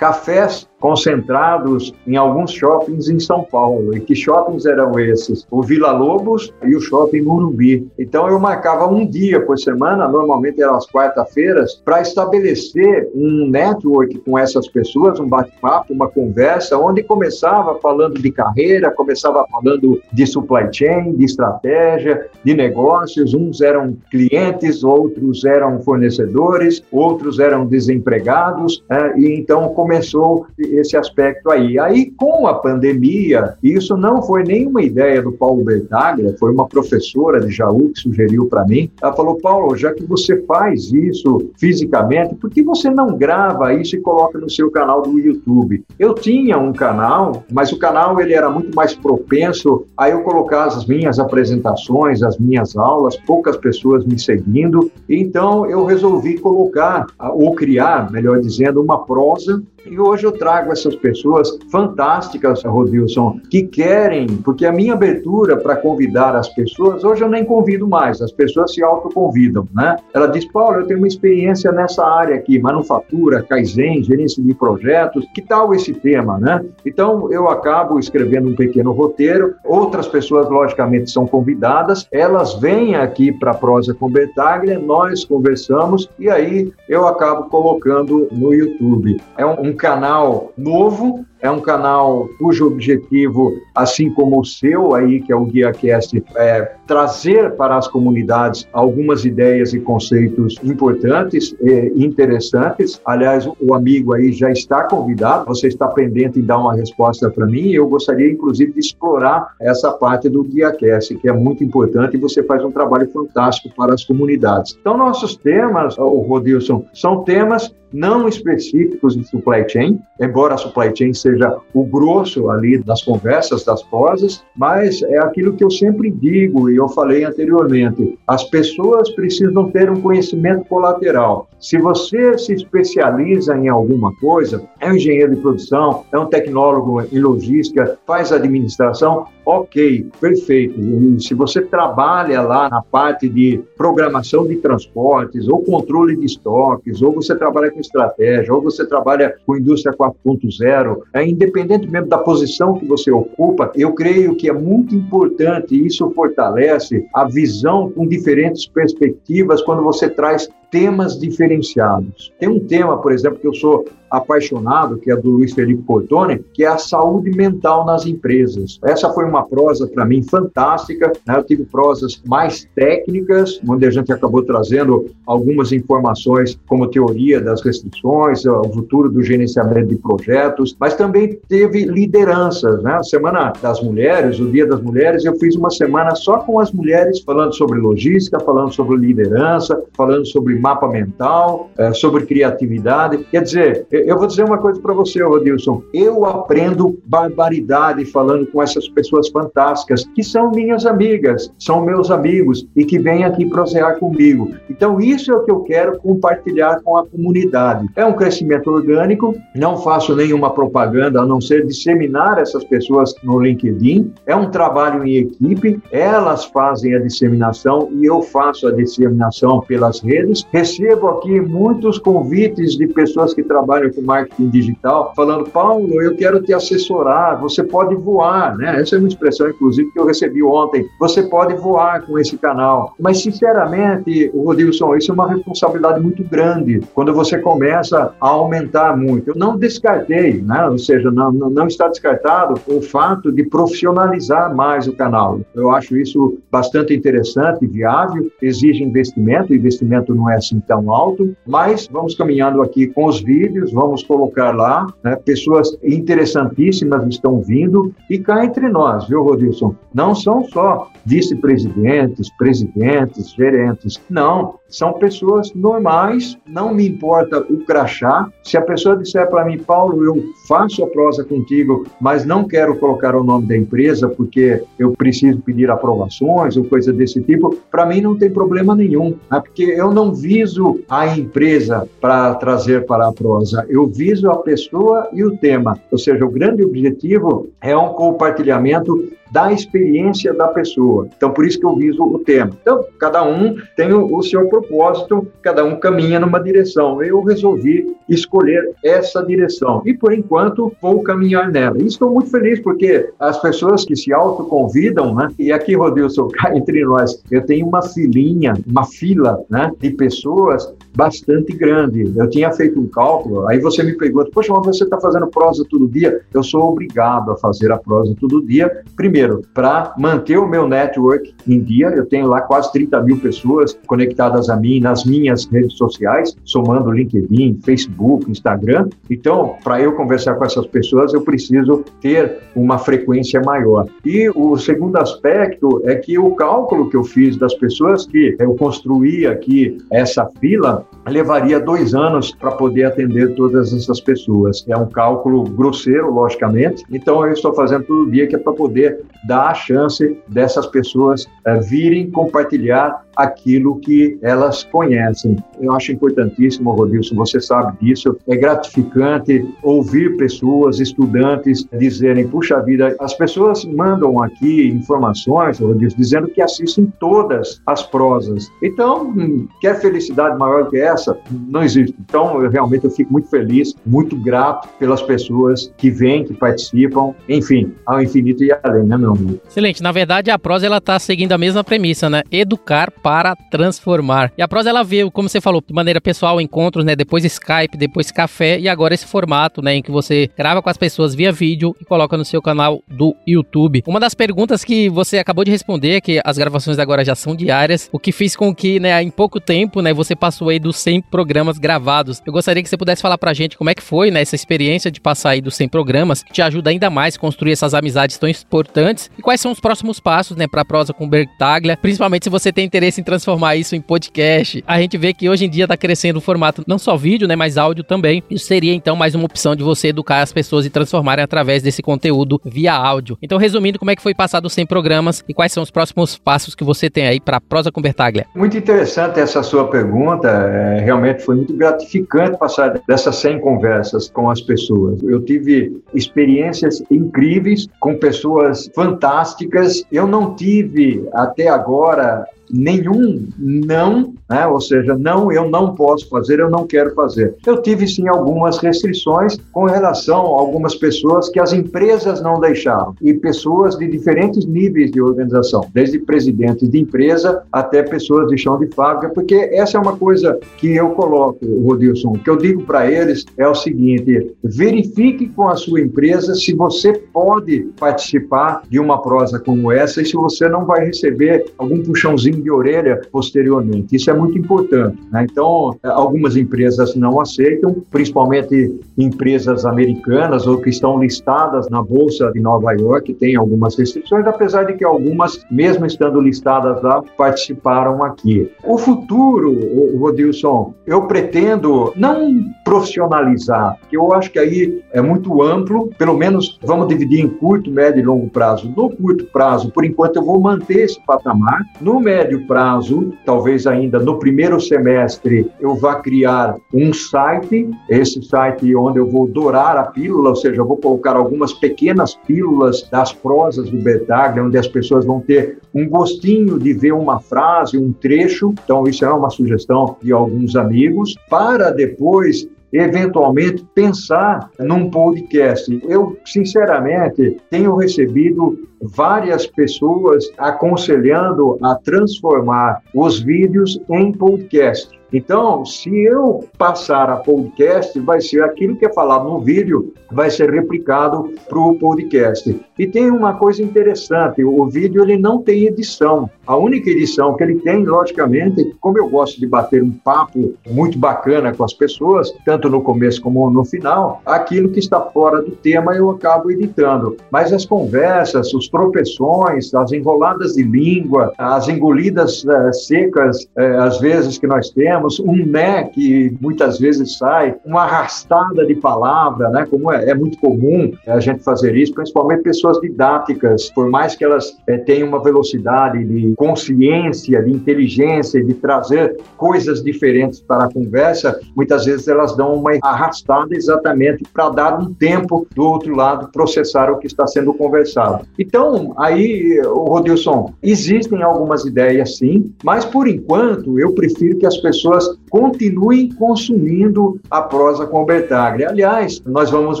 [0.00, 3.94] cafés concentrados em alguns shoppings em São Paulo.
[3.94, 5.46] E que shoppings eram esses?
[5.50, 7.86] O Vila Lobos e o Shopping Morumbi.
[7.98, 14.18] Então eu marcava um dia por semana, normalmente eram as quarta-feiras, para estabelecer um network
[14.20, 20.26] com essas pessoas, um bate-papo, uma conversa, onde começava falando de carreira, começava falando de
[20.26, 23.34] supply chain, de estratégia, de negócios.
[23.34, 28.82] Uns eram clientes, outros eram fornecedores, outros eram desempregados.
[28.88, 29.14] Né?
[29.18, 31.76] E então começou esse aspecto aí.
[31.76, 37.40] Aí, com a pandemia, isso não foi nenhuma ideia do Paulo Bertaglia, foi uma professora
[37.40, 38.88] de Jaú que sugeriu para mim.
[39.02, 43.96] Ela falou: Paulo, já que você faz isso fisicamente, por que você não grava isso
[43.96, 45.82] e coloca no seu canal do YouTube?
[45.98, 50.66] Eu tinha um canal, mas o canal ele era muito mais propenso a eu colocar
[50.66, 54.90] as minhas apresentações, as minhas aulas, poucas pessoas me seguindo.
[55.08, 60.94] Então, eu resolvi colocar, ou criar, melhor dizendo, uma prosa e hoje eu trago essas
[60.96, 67.28] pessoas fantásticas, Rodilson, que querem, porque a minha abertura para convidar as pessoas, hoje eu
[67.28, 69.96] nem convido mais, as pessoas se autoconvidam, né?
[70.14, 75.26] Ela diz, Paulo, eu tenho uma experiência nessa área aqui, manufatura, Kaizen, gerência de projetos,
[75.34, 76.64] que tal esse tema, né?
[76.84, 83.32] Então eu acabo escrevendo um pequeno roteiro, outras pessoas, logicamente, são convidadas, elas vêm aqui
[83.32, 89.20] para a Prosa com Bertaglia, nós conversamos e aí eu acabo colocando no YouTube.
[89.36, 95.20] É um um canal novo é um canal cujo objetivo, assim como o seu aí,
[95.20, 102.04] que é o GuiaCast, é trazer para as comunidades algumas ideias e conceitos importantes e
[102.04, 103.00] interessantes.
[103.04, 107.46] Aliás, o amigo aí já está convidado, você está pendente em dar uma resposta para
[107.46, 107.70] mim.
[107.70, 112.42] Eu gostaria, inclusive, de explorar essa parte do GuiaCast, que é muito importante e você
[112.42, 114.76] faz um trabalho fantástico para as comunidades.
[114.80, 120.94] Então, nossos temas, o Rodilson, são temas não específicos de supply chain, embora a supply
[120.94, 125.70] chain seja seja o grosso ali das conversas, das prosas, mas é aquilo que eu
[125.70, 131.48] sempre digo e eu falei anteriormente: as pessoas precisam ter um conhecimento colateral.
[131.58, 137.02] Se você se especializa em alguma coisa, é um engenheiro de produção, é um tecnólogo
[137.02, 140.80] em logística, faz administração, ok, perfeito.
[140.80, 147.02] E se você trabalha lá na parte de programação de transportes, ou controle de estoques,
[147.02, 152.18] ou você trabalha com estratégia, ou você trabalha com indústria 4.0, é independente mesmo da
[152.18, 157.90] posição que você ocupa, eu creio que é muito importante e isso fortalece a visão
[157.90, 162.32] com diferentes perspectivas quando você traz temas diferenciados.
[162.38, 166.44] Tem um tema, por exemplo, que eu sou apaixonado, que é do Luiz Felipe Portone,
[166.52, 168.78] que é a saúde mental nas empresas.
[168.84, 171.12] Essa foi uma prosa para mim fantástica.
[171.26, 171.36] Né?
[171.36, 177.62] Eu tive prosas mais técnicas, onde a gente acabou trazendo algumas informações como teoria das
[177.62, 182.82] restrições, o futuro do gerenciamento de projetos, mas também teve lideranças.
[182.82, 182.92] Né?
[182.92, 186.72] A Semana das Mulheres, o Dia das Mulheres, eu fiz uma semana só com as
[186.72, 193.18] mulheres falando sobre logística, falando sobre liderança, falando sobre mapa mental, eh, sobre criatividade.
[193.30, 195.82] Quer dizer, eu vou dizer uma coisa para você, Rodilson.
[195.92, 202.66] Eu aprendo barbaridade falando com essas pessoas fantásticas que são minhas amigas, são meus amigos
[202.76, 204.50] e que vêm aqui prosear comigo.
[204.68, 207.88] Então, isso é o que eu quero compartilhar com a comunidade.
[207.96, 213.40] É um crescimento orgânico, não faço nenhuma propaganda a não ser disseminar essas pessoas no
[213.40, 214.12] LinkedIn.
[214.26, 220.00] É um trabalho em equipe, elas fazem a disseminação e eu faço a disseminação pelas
[220.00, 220.46] redes.
[220.52, 226.42] Recebo aqui muitos convites de pessoas que trabalham com marketing digital, falando: Paulo, eu quero
[226.42, 228.80] te assessorar, você pode voar, né?
[228.80, 230.86] Essa é uma expressão, inclusive, que eu recebi ontem.
[230.98, 232.94] Você pode voar com esse canal.
[232.98, 239.30] Mas, sinceramente, Rodilson, isso é uma responsabilidade muito grande quando você começa a aumentar muito.
[239.30, 240.66] Eu não descartei, né?
[240.66, 245.40] Ou seja, não, não está descartado o fato de profissionalizar mais o canal.
[245.54, 251.34] Eu acho isso bastante interessante, viável, exige investimento, o investimento não é assim tão alto,
[251.46, 255.16] mas vamos caminhando aqui com os vídeos, vamos colocar lá, né?
[255.16, 259.74] pessoas interessantíssimas estão vindo, e cá entre nós, viu, Rodilson?
[259.94, 268.28] Não são só vice-presidentes, presidentes, gerentes, não, são pessoas normais, não me importa o crachá.
[268.44, 272.78] Se a pessoa disser para mim, Paulo, eu faço a prosa contigo, mas não quero
[272.78, 277.84] colocar o nome da empresa porque eu preciso pedir aprovações ou coisa desse tipo, para
[277.84, 279.40] mim não tem problema nenhum, né?
[279.40, 285.08] porque eu não viso a empresa para trazer para a prosa, eu viso a pessoa
[285.12, 285.78] e o tema.
[285.90, 291.08] Ou seja, o grande objetivo é um compartilhamento da experiência da pessoa.
[291.16, 292.50] Então, por isso que eu viso o tema.
[292.60, 297.02] Então, cada um tem o, o seu propósito, cada um caminha numa direção.
[297.02, 301.80] Eu resolvi escolher essa direção e, por enquanto, vou caminhar nela.
[301.80, 305.28] E estou muito feliz porque as pessoas que se autoconvidam, né?
[305.38, 309.70] E aqui, Rodilson, entre nós, eu tenho uma filinha, uma fila, né?
[309.78, 312.12] De pessoas bastante grande.
[312.16, 315.64] Eu tinha feito um cálculo, aí você me pergunta, poxa, mas você está fazendo prosa
[315.70, 316.20] todo dia?
[316.34, 320.66] Eu sou obrigado a fazer a prosa todo dia, primeiro Primeiro, para manter o meu
[320.66, 325.44] network em dia, eu tenho lá quase 30 mil pessoas conectadas a mim nas minhas
[325.44, 328.88] redes sociais, somando LinkedIn, Facebook, Instagram.
[329.10, 333.86] Então, para eu conversar com essas pessoas, eu preciso ter uma frequência maior.
[334.06, 338.54] E o segundo aspecto é que o cálculo que eu fiz das pessoas que eu
[338.54, 344.64] construí aqui essa fila levaria dois anos para poder atender todas essas pessoas.
[344.66, 346.84] É um cálculo grosseiro, logicamente.
[346.90, 351.26] Então, eu estou fazendo todo dia que é para poder dar a chance dessas pessoas
[351.46, 355.36] é, virem compartilhar aquilo que elas conhecem.
[355.60, 358.16] Eu acho importantíssimo, Rodilson, você sabe disso.
[358.26, 366.28] É gratificante ouvir pessoas, estudantes, dizerem: puxa vida, as pessoas mandam aqui informações, Rodilson, dizendo
[366.28, 368.48] que assistem todas as prosas.
[368.62, 371.16] Então, hum, quer felicidade maior que essa?
[371.30, 371.94] Não existe.
[372.00, 377.14] Então, eu realmente eu fico muito feliz, muito grato pelas pessoas que vêm, que participam,
[377.28, 379.40] enfim, ao infinito e além, né, amigo?
[379.48, 379.82] Excelente.
[379.82, 382.22] Na verdade, a prosa ela está seguindo a mesma premissa, né?
[382.30, 384.32] Educar para transformar.
[384.36, 386.94] E a prosa ela veio, como você falou, de maneira pessoal, encontros, né?
[386.94, 389.76] Depois Skype, depois café e agora esse formato, né?
[389.76, 393.14] Em que você grava com as pessoas via vídeo e coloca no seu canal do
[393.26, 393.82] YouTube.
[393.86, 397.34] Uma das perguntas que você acabou de responder, é que as gravações agora já são
[397.34, 400.76] diárias, o que fez com que, né, em pouco tempo, né, você passou aí dos
[400.76, 402.20] 100 programas gravados.
[402.26, 404.90] Eu gostaria que você pudesse falar pra gente como é que foi, né, essa experiência
[404.90, 408.18] de passar aí dos 100 programas, que te ajuda ainda mais a construir essas amizades
[408.18, 412.30] tão importantes e quais são os próximos passos, né, pra prosa com Bertaglia, principalmente se
[412.30, 414.62] você tem interesse em transformar isso em podcast.
[414.66, 417.36] A gente vê que hoje em dia tá crescendo o formato não só vídeo, né,
[417.36, 418.22] mas áudio também.
[418.30, 421.82] Isso seria então mais uma opção de você educar as pessoas e transformarem através desse
[421.82, 423.18] conteúdo via áudio.
[423.22, 426.18] Então, resumindo, como é que foi passado os 100 programas e quais são os próximos
[426.18, 428.26] passos que você tem aí para prosa com Bertaglia?
[428.34, 430.28] Muito interessante essa sua pergunta.
[430.28, 435.02] É, realmente foi muito gratificante passar dessas 100 conversas com as pessoas.
[435.02, 439.82] Eu tive experiências incríveis com pessoas fantásticas.
[439.90, 444.46] Eu não tive até agora nenhum não, né?
[444.46, 447.34] ou seja, não, eu não posso fazer, eu não quero fazer.
[447.46, 452.94] Eu tive sim algumas restrições com relação a algumas pessoas que as empresas não deixaram
[453.00, 458.58] e pessoas de diferentes níveis de organização, desde presidentes de empresa até pessoas de chão
[458.58, 462.90] de fábrica, porque essa é uma coisa que eu coloco, Rodilson, que eu digo para
[462.90, 469.00] eles é o seguinte: verifique com a sua empresa se você pode participar de uma
[469.00, 473.96] prosa como essa e se você não vai receber algum puxãozinho de orelha posteriormente.
[473.96, 474.98] Isso é muito importante.
[475.10, 475.26] Né?
[475.30, 482.40] Então, algumas empresas não aceitam, principalmente empresas americanas ou que estão listadas na Bolsa de
[482.40, 488.50] Nova York, tem algumas restrições, apesar de que algumas, mesmo estando listadas lá, participaram aqui.
[488.64, 495.90] O futuro, Rodilson, eu pretendo não profissionalizar, que eu acho que aí é muito amplo,
[495.98, 498.72] pelo menos vamos dividir em curto, médio e longo prazo.
[498.76, 501.62] No curto prazo, por enquanto, eu vou manter esse patamar.
[501.80, 508.74] No médio prazo, talvez ainda no primeiro semestre, eu vá criar um site, esse site
[508.74, 513.12] onde eu vou dourar a pílula, ou seja, eu vou colocar algumas pequenas pílulas das
[513.12, 517.92] prosas do Betaglia, onde as pessoas vão ter um gostinho de ver uma frase, um
[517.92, 518.52] trecho.
[518.64, 525.80] Então, isso é uma sugestão de alguns amigos, para depois eventualmente pensar num podcast.
[525.88, 534.99] Eu, sinceramente, tenho recebido várias pessoas aconselhando a transformar os vídeos em podcast.
[535.12, 540.30] Então, se eu passar a podcast, vai ser aquilo que é falado no vídeo, vai
[540.30, 542.60] ser replicado para o podcast.
[542.78, 546.30] E tem uma coisa interessante, o vídeo ele não tem edição.
[546.46, 550.98] A única edição que ele tem, logicamente, como eu gosto de bater um papo muito
[550.98, 555.52] bacana com as pessoas, tanto no começo como no final, aquilo que está fora do
[555.52, 557.16] tema eu acabo editando.
[557.30, 564.00] Mas as conversas, os tropeções, as enroladas de língua, as engolidas uh, secas, uh, às
[564.00, 569.66] vezes que nós temos, um né que muitas vezes sai, uma arrastada de palavra, né?
[569.68, 574.24] Como é, é muito comum a gente fazer isso, principalmente pessoas didáticas, por mais que
[574.24, 580.72] elas uh, tenham uma velocidade de consciência, de inteligência, de trazer coisas diferentes para a
[580.72, 586.30] conversa, muitas vezes elas dão uma arrastada exatamente para dar um tempo do outro lado
[586.32, 588.24] processar o que está sendo conversado.
[588.38, 594.89] Então, aí, Rodilson, existem algumas ideias sim, mas por enquanto eu prefiro que as pessoas
[595.30, 598.68] continuem consumindo a prosa com Bertaglia.
[598.68, 599.80] Aliás, nós vamos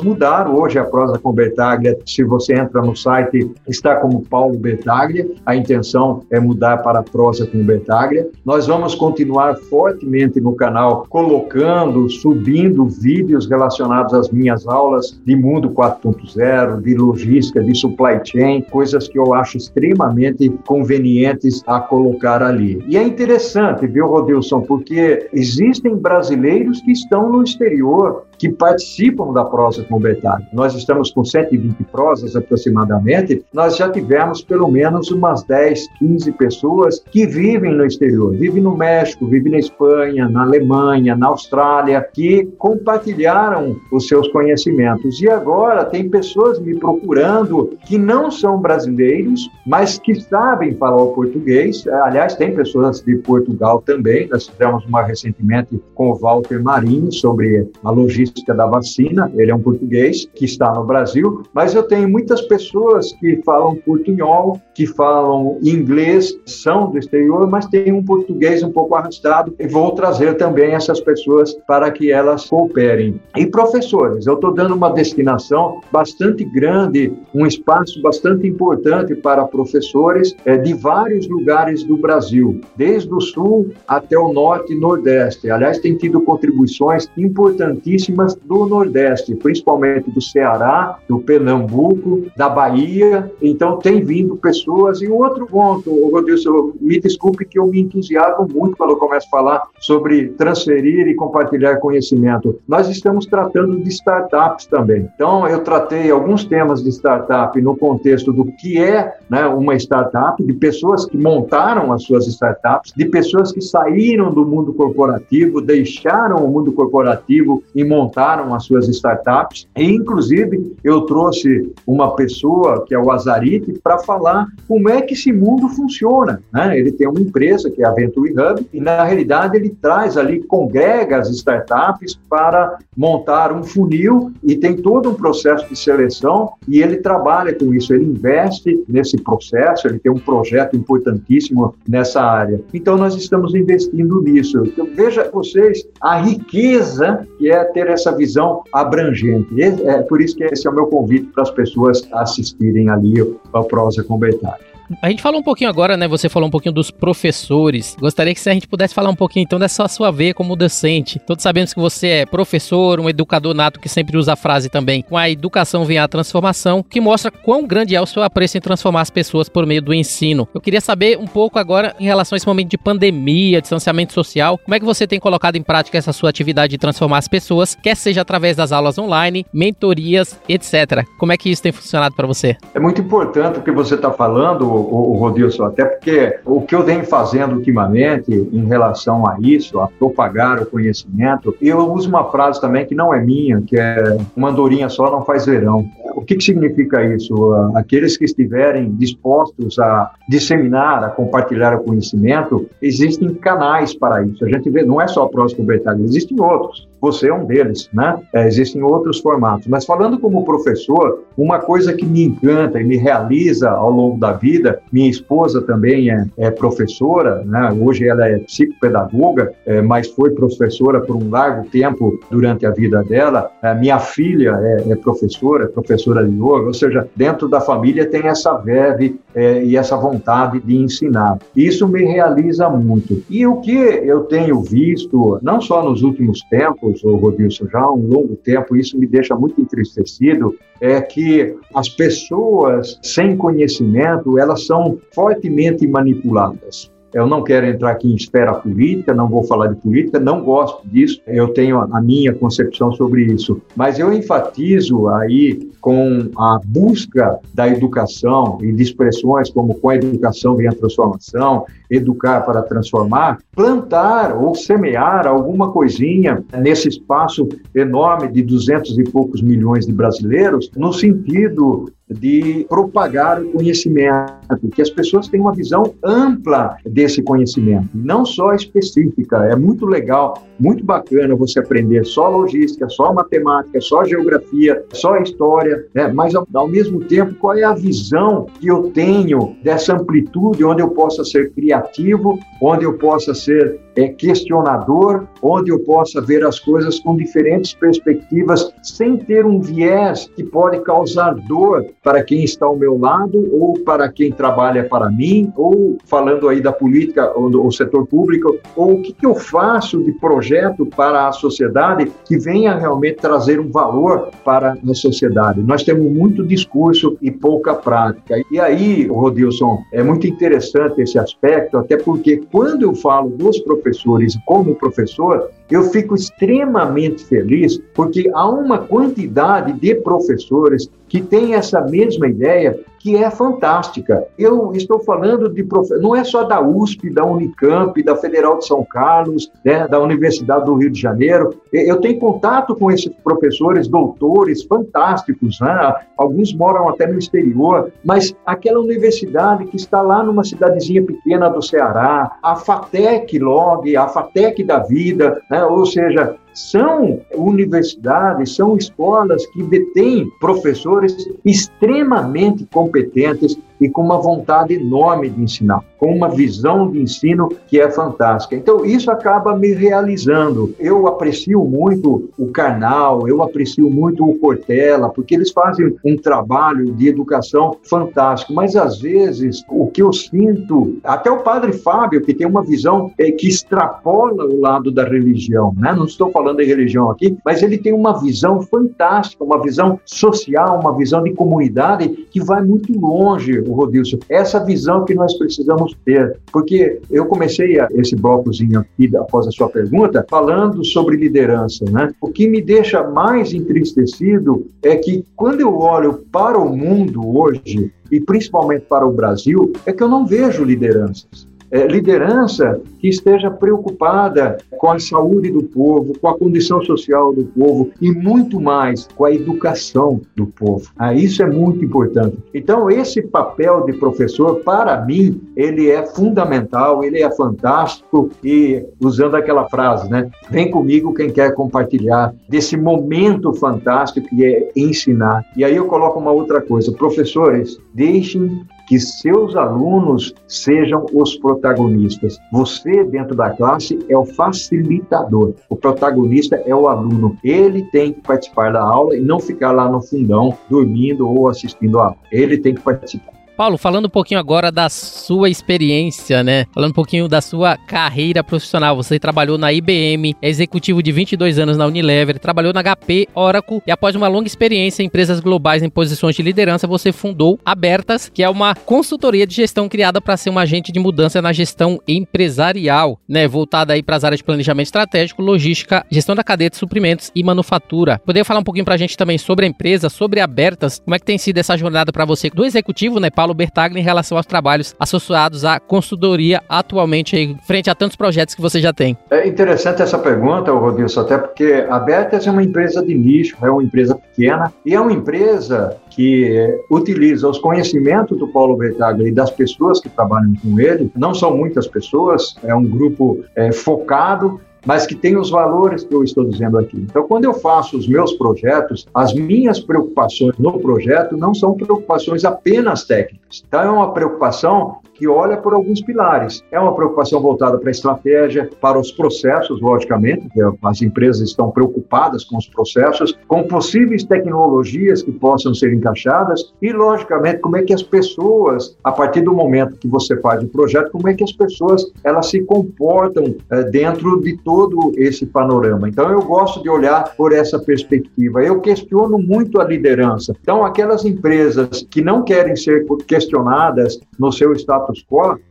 [0.00, 1.98] mudar hoje a prosa com Bertaglia.
[2.06, 5.28] Se você entra no site, está como Paulo Bertaglia.
[5.44, 8.28] A intenção é mudar para a prosa com Bertaglia.
[8.44, 15.70] Nós vamos continuar fortemente no canal colocando, subindo vídeos relacionados às minhas aulas de mundo
[15.70, 22.82] 4.0, de logística, de supply chain, coisas que eu acho extremamente convenientes a colocar ali.
[22.86, 24.99] E é interessante, viu, Rodilson, porque
[25.32, 30.48] existem brasileiros que estão no exterior que participam da prosa com Betânia.
[30.50, 37.04] Nós estamos com 120 prosas aproximadamente, nós já tivemos pelo menos umas 10, 15 pessoas
[37.10, 42.46] que vivem no exterior, vivem no México, vivem na Espanha, na Alemanha, na Austrália, que
[42.56, 45.20] compartilharam os seus conhecimentos.
[45.20, 51.12] E agora tem pessoas me procurando que não são brasileiros, mas que sabem falar o
[51.12, 51.86] português.
[52.04, 54.26] Aliás, tem pessoas de Portugal também.
[54.28, 59.50] Nós fizemos uma recentemente com o Walter Marinho sobre a logística logística da vacina, ele
[59.50, 64.60] é um português que está no Brasil, mas eu tenho muitas pessoas que falam portunhol,
[64.74, 69.92] que falam inglês, são do exterior, mas têm um português um pouco arrastado e vou
[69.92, 73.20] trazer também essas pessoas para que elas cooperem.
[73.36, 80.34] E professores, eu estou dando uma destinação bastante grande, um espaço bastante importante para professores
[80.44, 85.50] é, de vários lugares do Brasil, desde o sul até o norte e nordeste.
[85.50, 93.30] Aliás, tem tido contribuições importantíssimas do Nordeste, principalmente do Ceará, do Pernambuco, da Bahia.
[93.40, 95.02] Então, tem vindo pessoas.
[95.02, 99.30] E outro ponto, Rodilson, me desculpe que eu me entusiasmo muito quando eu começo a
[99.30, 102.58] falar sobre transferir e compartilhar conhecimento.
[102.66, 105.08] Nós estamos tratando de startups também.
[105.14, 110.42] Então, eu tratei alguns temas de startup no contexto do que é né, uma startup,
[110.42, 116.44] de pessoas que montaram as suas startups, de pessoas que saíram do mundo corporativo, deixaram
[116.44, 119.68] o mundo corporativo e montaram montaram as suas startups.
[119.76, 125.14] E, inclusive, eu trouxe uma pessoa, que é o Azarite, para falar como é que
[125.14, 126.42] esse mundo funciona.
[126.52, 126.78] Né?
[126.78, 130.42] Ele tem uma empresa, que é a Venture Hub, e, na realidade, ele traz ali,
[130.42, 136.82] congrega as startups para montar um funil e tem todo um processo de seleção e
[136.82, 142.60] ele trabalha com isso, ele investe nesse processo, ele tem um projeto importantíssimo nessa área.
[142.74, 144.62] Então, nós estamos investindo nisso.
[144.66, 149.62] Então, veja vocês a riqueza que é ter essa visão abrangente.
[149.62, 153.20] É por isso que esse é o meu convite para as pessoas assistirem ali
[153.52, 154.69] a Prosa com Betade.
[155.02, 156.08] A gente falou um pouquinho agora, né?
[156.08, 157.96] Você falou um pouquinho dos professores.
[157.98, 161.20] Gostaria que a gente pudesse falar um pouquinho então dessa sua veia como docente.
[161.26, 165.02] Todos sabemos que você é professor, um educador nato que sempre usa a frase também:
[165.02, 168.60] com a educação vem a transformação, que mostra quão grande é o seu apreço em
[168.60, 170.48] transformar as pessoas por meio do ensino.
[170.52, 174.58] Eu queria saber um pouco agora em relação a esse momento de pandemia, distanciamento social,
[174.58, 177.76] como é que você tem colocado em prática essa sua atividade de transformar as pessoas,
[177.76, 181.04] quer seja através das aulas online, mentorias, etc.
[181.18, 182.56] Como é que isso tem funcionado para você?
[182.74, 186.74] É muito importante o que você está falando, o, o Rodilson, até porque o que
[186.74, 192.30] eu venho fazendo ultimamente em relação a isso, a propagar o conhecimento, eu uso uma
[192.30, 195.84] frase também que não é minha, que é uma andorinha só não faz verão.
[196.14, 197.34] O que, que significa isso?
[197.74, 204.44] Aqueles que estiverem dispostos a disseminar, a compartilhar o conhecimento, existem canais para isso.
[204.44, 206.89] A gente vê, não é só a Próximo Bertalho, existem outros.
[207.00, 208.18] Você é um deles, né?
[208.32, 209.66] É, existem outros formatos.
[209.66, 214.32] Mas falando como professor, uma coisa que me encanta e me realiza ao longo da
[214.32, 217.70] vida, minha esposa também é, é professora, né?
[217.80, 223.02] Hoje ela é psicopedagoga, é, mas foi professora por um largo tempo durante a vida
[223.04, 223.50] dela.
[223.78, 228.26] Minha filha é, é professora, é professora de yoga, ou seja, dentro da família tem
[228.26, 231.38] essa verve é, e essa vontade de ensinar.
[231.54, 233.22] Isso me realiza muito.
[233.28, 237.92] E o que eu tenho visto, não só nos últimos tempos, o Rodilson, já há
[237.92, 244.66] um longo tempo, isso me deixa muito entristecido, é que as pessoas sem conhecimento, elas
[244.66, 246.90] são fortemente manipuladas.
[247.12, 250.86] Eu não quero entrar aqui em esfera política, não vou falar de política, não gosto
[250.86, 253.60] disso, eu tenho a minha concepção sobre isso.
[253.74, 259.96] Mas eu enfatizo aí com a busca da educação e de expressões como com a
[259.96, 268.28] educação vem a transformação, educar para transformar, plantar ou semear alguma coisinha nesse espaço enorme
[268.28, 274.90] de duzentos e poucos milhões de brasileiros, no sentido de propagar o conhecimento, que as
[274.90, 279.44] pessoas tenham uma visão ampla desse conhecimento, não só específica.
[279.46, 285.86] É muito legal, muito bacana você aprender só logística, só matemática, só geografia, só história,
[285.94, 286.08] né?
[286.08, 290.82] mas ao, ao mesmo tempo, qual é a visão que eu tenho dessa amplitude onde
[290.82, 296.58] eu possa ser criativo, onde eu possa ser é, questionador, onde eu possa ver as
[296.58, 302.66] coisas com diferentes perspectivas, sem ter um viés que pode causar dor para quem está
[302.66, 307.50] ao meu lado ou para quem trabalha para mim, ou falando aí da política ou
[307.50, 312.38] do setor público, ou o que, que eu faço de projeto para a sociedade que
[312.38, 315.60] venha realmente trazer um valor para a sociedade.
[315.62, 318.36] Nós temos muito discurso e pouca prática.
[318.50, 324.38] E aí, Rodilson, é muito interessante esse aspecto, até porque quando eu falo dos professores
[324.46, 331.80] como professor, eu fico extremamente feliz porque há uma quantidade de professores que têm essa
[331.82, 334.26] mesma ideia que é fantástica.
[334.38, 335.66] Eu estou falando de
[336.00, 340.66] não é só da USP, da Unicamp, da Federal de São Carlos, né, da Universidade
[340.66, 341.54] do Rio de Janeiro.
[341.72, 345.94] Eu tenho contato com esses professores, doutores fantásticos, né?
[346.16, 351.62] alguns moram até no exterior, mas aquela universidade que está lá numa cidadezinha pequena do
[351.62, 355.64] Ceará, a FATEC Log, a FATEC da Vida, né?
[355.64, 364.74] ou seja, são universidades, são escolas que detêm professores extremamente competentes e com uma vontade
[364.74, 368.54] enorme de ensinar, com uma visão de ensino que é fantástica.
[368.54, 370.74] Então, isso acaba me realizando.
[370.78, 376.92] Eu aprecio muito o Karnal, eu aprecio muito o Cortella, porque eles fazem um trabalho
[376.92, 382.34] de educação fantástico, mas às vezes o que eu sinto, até o Padre Fábio, que
[382.34, 385.94] tem uma visão é, que extrapola o lado da religião, né?
[385.94, 390.80] não estou falando de religião aqui, mas ele tem uma visão fantástica, uma visão social,
[390.80, 396.38] uma visão de comunidade que vai muito longe Rodilson, essa visão que nós precisamos ter.
[396.52, 401.84] Porque eu comecei esse blocozinho aqui, após a sua pergunta, falando sobre liderança.
[401.90, 402.12] Né?
[402.20, 407.92] O que me deixa mais entristecido é que quando eu olho para o mundo hoje,
[408.10, 411.49] e principalmente para o Brasil, é que eu não vejo lideranças.
[411.70, 417.44] É, liderança que esteja preocupada com a saúde do povo, com a condição social do
[417.44, 420.90] povo e muito mais com a educação do povo.
[420.98, 422.36] Ah, isso é muito importante.
[422.54, 429.36] Então, esse papel de professor, para mim, ele é fundamental, ele é fantástico e, usando
[429.36, 430.30] aquela frase, né?
[430.50, 435.44] Vem comigo quem quer compartilhar desse momento fantástico que é ensinar.
[435.56, 436.92] E aí eu coloco uma outra coisa.
[436.92, 442.40] Professores, deixem que seus alunos sejam os protagonistas.
[442.50, 445.54] Você, dentro da classe, é o facilitador.
[445.68, 447.38] O protagonista é o aluno.
[447.44, 452.00] Ele tem que participar da aula e não ficar lá no fundão dormindo ou assistindo
[452.00, 452.16] a aula.
[452.32, 453.39] Ele tem que participar.
[453.60, 456.64] Paulo, falando um pouquinho agora da sua experiência, né?
[456.72, 458.96] Falando um pouquinho da sua carreira profissional.
[458.96, 463.82] Você trabalhou na IBM, é executivo de 22 anos na Unilever, trabalhou na HP, Oracle
[463.86, 468.30] e após uma longa experiência em empresas globais em posições de liderança, você fundou Abertas,
[468.30, 472.00] que é uma consultoria de gestão criada para ser um agente de mudança na gestão
[472.08, 473.46] empresarial, né?
[473.46, 477.44] Voltada aí para as áreas de planejamento estratégico, logística, gestão da cadeia de suprimentos e
[477.44, 478.22] manufatura.
[478.24, 481.18] Poderia falar um pouquinho para a gente também sobre a empresa, sobre Abertas, como é
[481.18, 483.49] que tem sido essa jornada para você do executivo, né, Paulo?
[483.50, 488.60] Paulo Bertaglia em relação aos trabalhos associados à consultoria atualmente frente a tantos projetos que
[488.60, 489.16] você já tem?
[489.30, 493.70] É interessante essa pergunta, Rodilson, até porque a Bertas é uma empresa de nicho, é
[493.70, 499.32] uma empresa pequena e é uma empresa que utiliza os conhecimentos do Paulo Bertaglia e
[499.32, 501.10] das pessoas que trabalham com ele.
[501.16, 506.14] Não são muitas pessoas, é um grupo é, focado mas que tem os valores que
[506.14, 506.96] eu estou dizendo aqui.
[506.96, 512.44] Então, quando eu faço os meus projetos, as minhas preocupações no projeto não são preocupações
[512.44, 513.62] apenas técnicas.
[513.66, 516.64] Então, é uma preocupação que olha por alguns pilares.
[516.72, 520.48] É uma preocupação voltada para a estratégia, para os processos, logicamente,
[520.82, 526.90] as empresas estão preocupadas com os processos, com possíveis tecnologias que possam ser encaixadas e,
[526.90, 531.10] logicamente, como é que as pessoas, a partir do momento que você faz o projeto,
[531.10, 536.08] como é que as pessoas elas se comportam é, dentro de todo esse panorama.
[536.08, 538.62] Então, eu gosto de olhar por essa perspectiva.
[538.62, 540.54] Eu questiono muito a liderança.
[540.62, 545.09] Então, aquelas empresas que não querem ser questionadas no seu status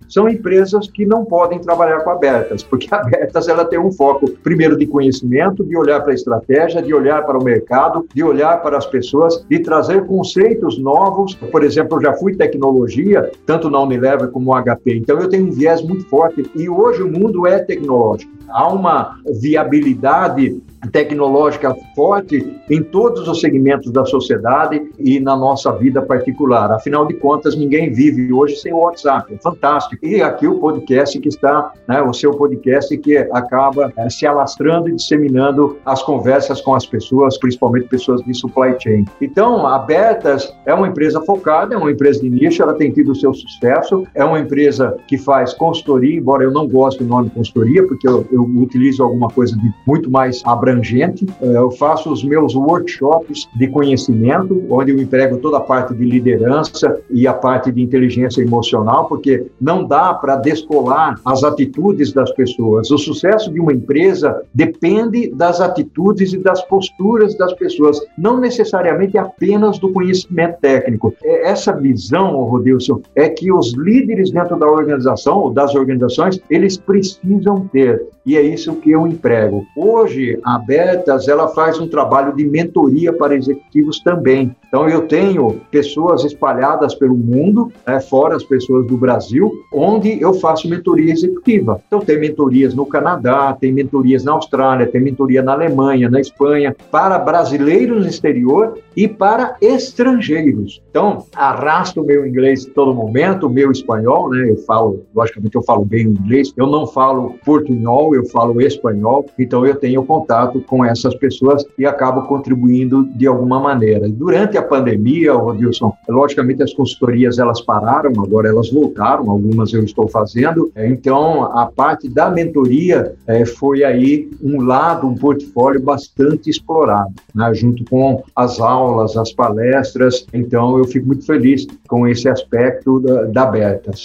[0.07, 4.77] são empresas que não podem trabalhar com abertas, porque abertas ela tem um foco, primeiro,
[4.77, 8.77] de conhecimento, de olhar para a estratégia, de olhar para o mercado, de olhar para
[8.77, 11.35] as pessoas, de trazer conceitos novos.
[11.35, 15.47] Por exemplo, eu já fui tecnologia, tanto na Unilever como no HP, então eu tenho
[15.47, 18.31] um viés muito forte e hoje o mundo é tecnológico.
[18.49, 26.01] Há uma viabilidade tecnológica forte em todos os segmentos da sociedade e na nossa vida
[26.01, 26.71] particular.
[26.71, 29.33] Afinal de contas, ninguém vive hoje sem o WhatsApp.
[29.33, 30.05] É fantástico.
[30.05, 34.89] E aqui o podcast que está, né, o seu podcast que acaba é, se alastrando
[34.89, 39.05] e disseminando as conversas com as pessoas, principalmente pessoas de supply chain.
[39.21, 43.11] Então, a Betas é uma empresa focada, é uma empresa de nicho, ela tem tido
[43.11, 47.29] o seu sucesso, é uma empresa que faz consultoria, embora eu não goste do nome
[47.29, 51.25] consultoria, porque eu, eu utilizo alguma coisa de muito mais abrangente abrangente.
[51.41, 56.05] É, eu faço os meus workshops de conhecimento, onde eu emprego toda a parte de
[56.05, 62.31] liderança e a parte de inteligência emocional, porque não dá para descolar as atitudes das
[62.31, 62.89] pessoas.
[62.91, 69.17] O sucesso de uma empresa depende das atitudes e das posturas das pessoas, não necessariamente
[69.17, 71.13] apenas do conhecimento técnico.
[71.23, 76.77] É, essa visão, Rodilson, é que os líderes dentro da organização ou das organizações, eles
[76.77, 78.07] precisam ter.
[78.29, 79.65] E é isso que eu emprego.
[79.75, 84.55] Hoje, a Abertas, ela faz um trabalho de mentoria para executivos também.
[84.69, 90.35] Então, eu tenho pessoas espalhadas pelo mundo, né, fora as pessoas do Brasil, onde eu
[90.35, 91.81] faço mentoria executiva.
[91.87, 96.75] Então, tem mentorias no Canadá, tem mentorias na Austrália, tem mentoria na Alemanha, na Espanha,
[96.91, 100.81] para brasileiros no exterior e para estrangeiros.
[100.89, 104.51] Então, arrasto o meu inglês todo momento, o meu espanhol, né?
[104.51, 109.25] Eu falo, logicamente, eu falo bem o inglês, eu não falo portunhol, eu falo espanhol,
[109.37, 114.07] então eu tenho contato com essas pessoas e acabo contribuindo de alguma maneira.
[114.07, 120.07] Durante a pandemia, Rodilson, logicamente as consultorias elas pararam, agora elas voltaram, algumas eu estou
[120.07, 120.71] fazendo.
[120.75, 127.13] É, então, a parte da mentoria é, foi aí um lado, um portfólio bastante explorado,
[127.33, 130.25] né, junto com as aulas, as palestras.
[130.33, 133.49] Então, eu fico muito feliz com esse aspecto da, da.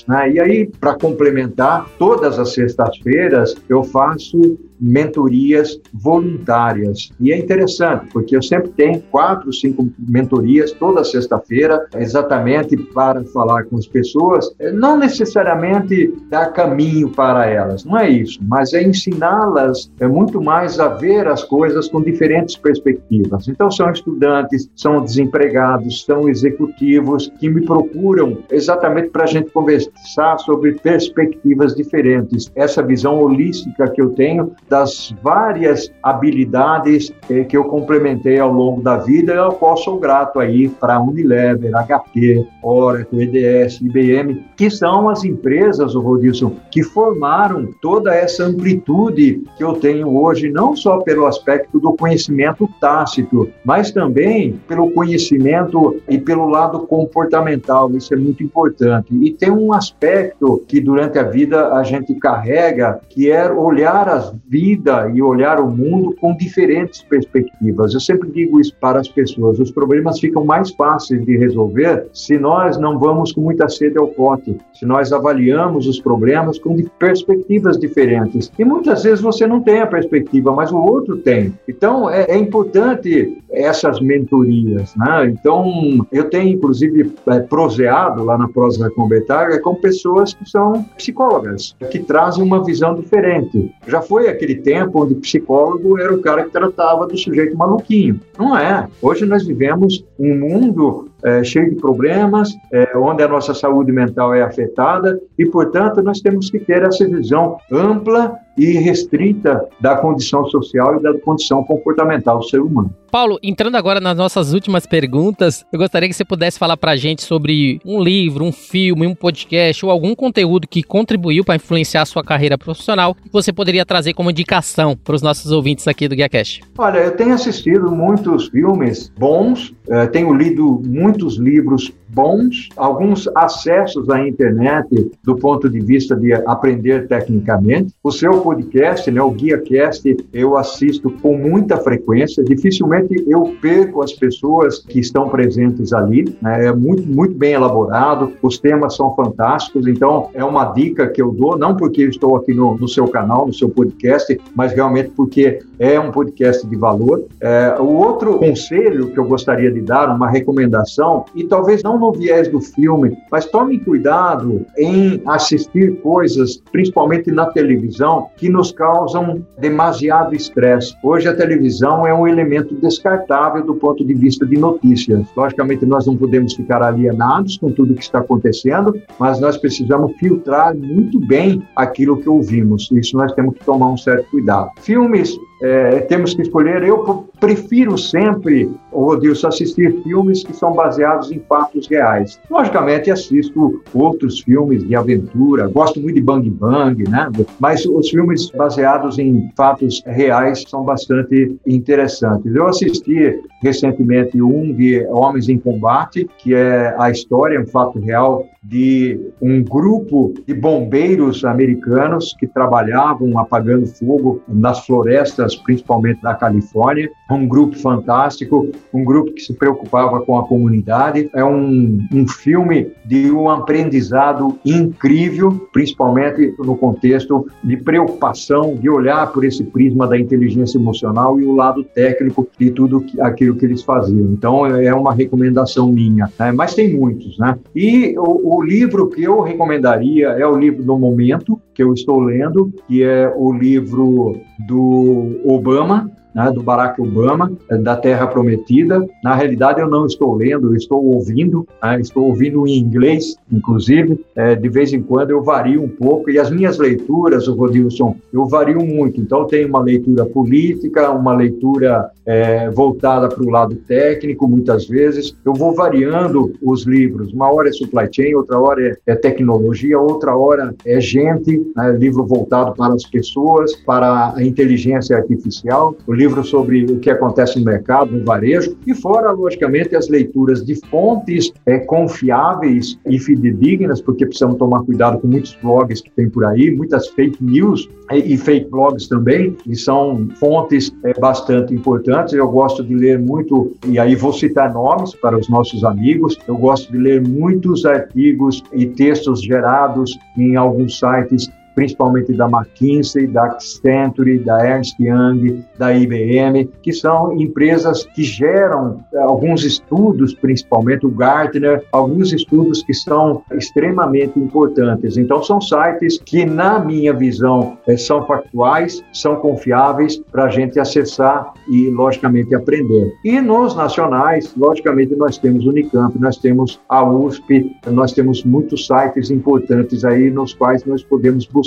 [0.09, 0.33] Né?
[0.33, 7.11] E aí, para complementar, todas as sextas-feiras eu faço mentorias voluntárias.
[7.21, 13.65] E é interessante, porque eu sempre tenho quatro, cinco mentorias toda sexta-feira, exatamente para falar
[13.65, 19.91] com as pessoas, não necessariamente dar caminho para elas, não é isso, mas é ensiná-las
[20.01, 23.49] é muito mais a ver as coisas com diferentes perspectivas.
[23.49, 30.39] Então, são estudantes, são desempregados, são executivos que me procuram exatamente para a gente conversar
[30.39, 32.51] sobre perspectivas diferentes.
[32.55, 38.83] Essa visão holística que eu tenho das várias habilidades eh, que eu complementei ao longo
[38.83, 45.09] da vida, ao qual sou grato aí para Unilever, HP, Oracle, EDS, IBM, que são
[45.09, 50.99] as empresas, o Rodilson, que formaram toda essa amplitude que eu tenho hoje, não só
[50.99, 57.91] pelo aspecto do conhecimento tácito, mas também pelo conhecimento e pelo lado comportamental.
[57.93, 59.15] Isso é muito importante.
[59.15, 64.33] E tem um aspecto que durante a vida a gente carrega, que é olhar a
[64.55, 67.93] vida e olhar o mundo com diferentes perspectivas.
[67.93, 72.39] Eu sempre digo isso para as pessoas: os problemas ficam mais fáceis de resolver se
[72.39, 77.77] nós não vamos com muita sede ao pote, se nós avaliamos os problemas com perspectivas
[77.77, 78.53] diferentes.
[78.57, 81.53] E muitas vezes você não tem a perspectiva, mas o outro tem.
[81.69, 85.27] Então é, é importante essas mentorias, né?
[85.27, 90.85] Então eu tenho inclusive é, proseado lá na Prosa com Betaga com pessoas que são
[90.97, 93.75] psicólogas, que trazem uma visão diferente.
[93.89, 98.21] Já foi aquele tempo onde o psicólogo era o cara que tratava do sujeito maluquinho.
[98.39, 98.87] Não é.
[99.01, 104.35] Hoje nós vivemos um mundo é, cheio de problemas, é, onde a nossa saúde mental
[104.35, 110.47] é afetada e, portanto, nós temos que ter essa visão ampla e restrita da condição
[110.47, 112.95] social e da condição comportamental do ser humano.
[113.15, 116.97] Paulo, entrando agora nas nossas últimas perguntas, eu gostaria que você pudesse falar para a
[116.97, 122.03] gente sobre um livro, um filme, um podcast ou algum conteúdo que contribuiu para influenciar
[122.03, 126.09] a sua carreira profissional que você poderia trazer como indicação para os nossos ouvintes aqui
[126.09, 126.63] do GuiaCast.
[126.77, 134.09] Olha, eu tenho assistido muitos filmes bons, é, tenho lido muitos livros bons, alguns acessos
[134.09, 134.89] à internet
[135.23, 137.93] do ponto de vista de aprender tecnicamente.
[138.03, 142.45] O seu podcast, né, o GuiaCast, eu assisto com muita frequência.
[142.45, 146.37] Dificilmente eu perco as pessoas que estão presentes ali.
[146.43, 149.87] Né, é muito, muito bem elaborado, os temas são fantásticos.
[149.87, 153.09] Então, é uma dica que eu dou, não porque eu estou aqui no, no seu
[153.09, 157.25] canal, no seu podcast, mas realmente porque é um podcast de valor.
[157.41, 162.13] É, o outro conselho que eu gostaria de dar, uma recomendação, e talvez não no
[162.13, 169.45] viés do filme, mas tome cuidado em assistir coisas, principalmente na televisão, que nos causam
[169.59, 170.95] demasiado estresse.
[171.03, 175.27] Hoje a televisão é um elemento descartável do ponto de vista de notícias.
[175.37, 180.77] Logicamente, nós não podemos ficar alienados com tudo que está acontecendo, mas nós precisamos filtrar
[180.77, 182.91] muito bem aquilo que ouvimos.
[182.93, 184.71] Isso nós temos que tomar um certo cuidado.
[184.81, 186.83] Filmes é, temos que escolher.
[186.83, 192.39] Eu prefiro sempre, Rodilson, assistir filmes que são baseados em fatos reais.
[192.51, 197.31] Logicamente, assisto outros filmes de aventura, gosto muito de Bang Bang, né?
[197.59, 202.55] Mas os filmes baseados em fatos reais são bastante interessantes.
[202.55, 208.45] Eu assisti recentemente um de Homens em Combate, que é a história, um fato real
[208.65, 217.11] de um grupo de bombeiros americanos que trabalhavam apagando fogo nas florestas, principalmente da Califórnia.
[217.31, 221.29] Um grupo fantástico, um grupo que se preocupava com a comunidade.
[221.35, 229.31] É um, um filme de um aprendizado incrível, principalmente no contexto de preocupação, de olhar
[229.33, 233.83] por esse prisma da inteligência emocional e o lado técnico de tudo aquilo que eles
[233.83, 234.33] faziam.
[234.33, 236.31] Então, é uma recomendação minha.
[236.39, 236.53] Né?
[236.53, 237.59] Mas tem muitos, né?
[237.75, 242.21] E o, o livro que eu recomendaria é o livro do momento, que eu estou
[242.21, 249.07] lendo, que é o livro do Obama, né, do Barack Obama, eh, da Terra Prometida.
[249.23, 254.25] Na realidade, eu não estou lendo, eu estou ouvindo, né, estou ouvindo em inglês, inclusive.
[254.35, 258.17] É, de vez em quando eu vario um pouco, e as minhas leituras, o Rodilson,
[258.33, 259.21] eu vario muito.
[259.21, 265.37] Então, tenho uma leitura política, uma leitura é, voltada para o lado técnico, muitas vezes.
[265.45, 267.33] Eu vou variando os livros.
[267.33, 271.93] Uma hora é supply chain, outra hora é, é tecnologia, outra hora é gente, né,
[271.93, 275.95] livro voltado para as pessoas, para a inteligência artificial.
[276.07, 280.65] O livro sobre o que acontece no mercado, no varejo, e fora, logicamente, as leituras
[280.65, 286.29] de fontes é, confiáveis e fidedignas, porque precisamos tomar cuidado com muitos blogs que tem
[286.29, 291.75] por aí, muitas fake news e, e fake blogs também, e são fontes é, bastante
[291.75, 292.35] importantes.
[292.35, 296.57] Eu gosto de ler muito, e aí vou citar nomes para os nossos amigos, eu
[296.57, 303.45] gosto de ler muitos artigos e textos gerados em alguns sites principalmente da McKinsey, da
[303.45, 311.05] Accenture, da Ernst Young, da IBM, que são empresas que geram eh, alguns estudos, principalmente
[311.07, 315.17] o Gartner, alguns estudos que são extremamente importantes.
[315.17, 320.79] Então, são sites que, na minha visão, eh, são factuais, são confiáveis para a gente
[320.79, 323.13] acessar e, logicamente, aprender.
[323.25, 329.31] E nos nacionais, logicamente, nós temos Unicamp, nós temos a USP, nós temos muitos sites
[329.31, 331.64] importantes aí nos quais nós podemos buscar